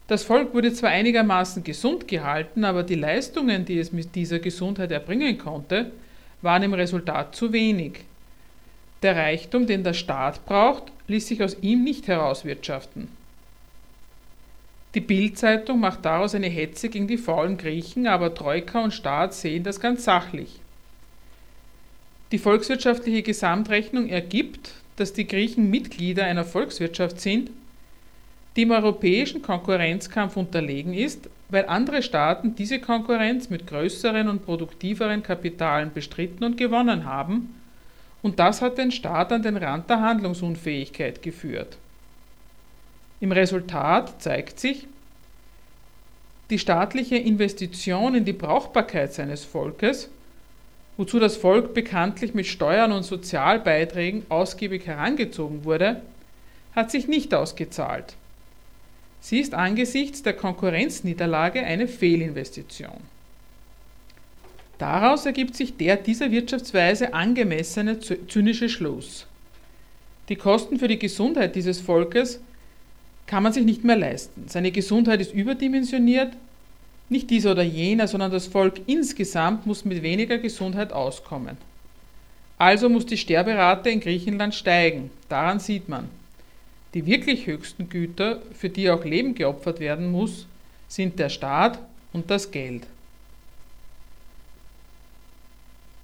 das 0.07 0.23
Volk 0.23 0.53
wurde 0.53 0.71
zwar 0.71 0.91
einigermaßen 0.91 1.65
gesund 1.65 2.07
gehalten, 2.07 2.63
aber 2.63 2.81
die 2.83 2.95
Leistungen, 2.95 3.65
die 3.65 3.77
es 3.77 3.91
mit 3.91 4.15
dieser 4.15 4.39
Gesundheit 4.39 4.91
erbringen 4.91 5.37
konnte, 5.37 5.91
waren 6.41 6.63
im 6.63 6.73
Resultat 6.73 7.35
zu 7.35 7.51
wenig. 7.51 8.05
Der 9.01 9.17
Reichtum, 9.17 9.67
den 9.67 9.83
der 9.83 9.91
Staat 9.91 10.45
braucht, 10.45 10.83
ließ 11.09 11.27
sich 11.27 11.43
aus 11.43 11.57
ihm 11.59 11.83
nicht 11.83 12.07
herauswirtschaften. 12.07 13.09
Die 14.95 15.01
Bild-Zeitung 15.01 15.81
macht 15.81 16.05
daraus 16.05 16.35
eine 16.35 16.47
Hetze 16.47 16.87
gegen 16.87 17.09
die 17.09 17.17
faulen 17.17 17.57
Griechen, 17.57 18.07
aber 18.07 18.33
Troika 18.33 18.81
und 18.81 18.93
Staat 18.93 19.33
sehen 19.33 19.63
das 19.63 19.81
ganz 19.81 20.05
sachlich. 20.05 20.61
Die 22.31 22.37
volkswirtschaftliche 22.37 23.23
Gesamtrechnung 23.23 24.07
ergibt, 24.07 24.71
dass 24.95 25.13
die 25.13 25.27
Griechen 25.27 25.69
Mitglieder 25.69 26.25
einer 26.25 26.45
Volkswirtschaft 26.45 27.19
sind, 27.19 27.49
die 28.55 28.63
im 28.63 28.71
europäischen 28.71 29.41
Konkurrenzkampf 29.41 30.37
unterlegen 30.37 30.93
ist, 30.93 31.29
weil 31.49 31.65
andere 31.65 32.03
Staaten 32.03 32.55
diese 32.55 32.79
Konkurrenz 32.79 33.49
mit 33.49 33.67
größeren 33.67 34.27
und 34.27 34.45
produktiveren 34.45 35.23
Kapitalen 35.23 35.91
bestritten 35.93 36.43
und 36.43 36.57
gewonnen 36.57 37.05
haben, 37.05 37.55
und 38.21 38.39
das 38.39 38.61
hat 38.61 38.77
den 38.77 38.91
Staat 38.91 39.33
an 39.33 39.43
den 39.43 39.57
Rand 39.57 39.89
der 39.89 40.01
Handlungsunfähigkeit 40.01 41.21
geführt. 41.21 41.77
Im 43.19 43.31
Resultat 43.31 44.21
zeigt 44.21 44.59
sich, 44.59 44.87
die 46.49 46.57
staatliche 46.59 47.17
Investition 47.17 48.15
in 48.15 48.25
die 48.25 48.33
Brauchbarkeit 48.33 49.13
seines 49.13 49.43
Volkes 49.43 50.09
wozu 50.97 51.19
das 51.19 51.37
Volk 51.37 51.73
bekanntlich 51.73 52.33
mit 52.33 52.45
Steuern 52.45 52.91
und 52.91 53.03
Sozialbeiträgen 53.03 54.25
ausgiebig 54.29 54.85
herangezogen 54.85 55.65
wurde, 55.65 56.01
hat 56.75 56.91
sich 56.91 57.07
nicht 57.07 57.33
ausgezahlt. 57.33 58.15
Sie 59.21 59.39
ist 59.39 59.53
angesichts 59.53 60.21
der 60.21 60.33
Konkurrenzniederlage 60.33 61.63
eine 61.63 61.87
Fehlinvestition. 61.87 63.13
Daraus 64.77 65.25
ergibt 65.25 65.55
sich 65.55 65.77
der 65.77 65.95
dieser 65.97 66.31
Wirtschaftsweise 66.31 67.13
angemessene 67.13 67.99
zynische 67.99 68.69
Schluss. 68.69 69.27
Die 70.29 70.35
Kosten 70.35 70.79
für 70.79 70.87
die 70.87 70.99
Gesundheit 70.99 71.55
dieses 71.55 71.79
Volkes 71.79 72.39
kann 73.27 73.43
man 73.43 73.53
sich 73.53 73.63
nicht 73.63 73.83
mehr 73.83 73.95
leisten. 73.95 74.45
Seine 74.47 74.71
Gesundheit 74.71 75.21
ist 75.21 75.33
überdimensioniert 75.33 76.33
nicht 77.13 77.29
dieser 77.29 77.51
oder 77.51 77.63
jener, 77.63 78.09
sondern 78.09 78.31
das 78.31 78.47
Volk 78.47 78.81
insgesamt 78.87 79.65
muss 79.65 79.85
mit 79.85 80.03
weniger 80.03 80.37
Gesundheit 80.37 80.91
auskommen. 80.91 81.57
Also 82.57 82.89
muss 82.89 83.05
die 83.05 83.17
Sterberate 83.17 83.89
in 83.89 84.01
Griechenland 84.01 84.53
steigen, 84.53 85.09
daran 85.29 85.59
sieht 85.61 85.87
man. 85.87 86.09
Die 86.93 87.05
wirklich 87.05 87.47
höchsten 87.47 87.89
Güter, 87.89 88.41
für 88.53 88.69
die 88.69 88.89
auch 88.89 89.05
Leben 89.05 89.33
geopfert 89.33 89.79
werden 89.79 90.11
muss, 90.11 90.45
sind 90.89 91.17
der 91.17 91.29
Staat 91.29 91.79
und 92.11 92.29
das 92.29 92.51
Geld. 92.51 92.83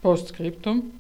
Postskriptum 0.02 0.92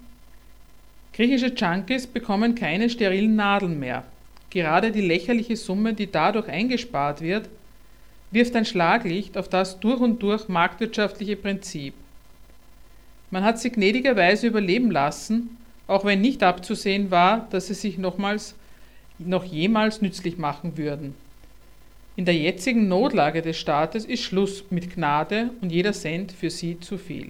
Griechische 1.13 1.53
Junkies 1.53 2.07
bekommen 2.07 2.55
keine 2.55 2.89
sterilen 2.89 3.35
Nadeln 3.35 3.79
mehr. 3.79 4.03
Gerade 4.49 4.91
die 4.91 5.01
lächerliche 5.01 5.55
Summe, 5.55 5.93
die 5.93 6.11
dadurch 6.11 6.47
eingespart 6.47 7.21
wird, 7.21 7.49
wirft 8.31 8.55
ein 8.55 8.65
Schlaglicht 8.65 9.37
auf 9.37 9.49
das 9.49 9.79
durch 9.79 9.99
und 9.99 10.21
durch 10.21 10.47
marktwirtschaftliche 10.47 11.35
Prinzip. 11.35 11.93
Man 13.31 13.43
hat 13.43 13.59
sie 13.59 13.71
gnädigerweise 13.71 14.47
überleben 14.47 14.91
lassen, 14.91 15.57
auch 15.87 16.05
wenn 16.05 16.21
nicht 16.21 16.43
abzusehen 16.43 17.11
war, 17.11 17.47
dass 17.49 17.67
sie 17.67 17.73
sich 17.73 17.97
nochmals, 17.97 18.55
noch 19.17 19.43
jemals 19.43 20.01
nützlich 20.01 20.37
machen 20.37 20.77
würden. 20.77 21.15
In 22.15 22.25
der 22.25 22.35
jetzigen 22.35 22.87
Notlage 22.87 23.41
des 23.41 23.57
Staates 23.57 24.05
ist 24.05 24.23
Schluss 24.23 24.65
mit 24.69 24.93
Gnade 24.93 25.51
und 25.61 25.71
jeder 25.71 25.93
Cent 25.93 26.31
für 26.31 26.49
sie 26.49 26.79
zu 26.79 26.97
viel. 26.97 27.29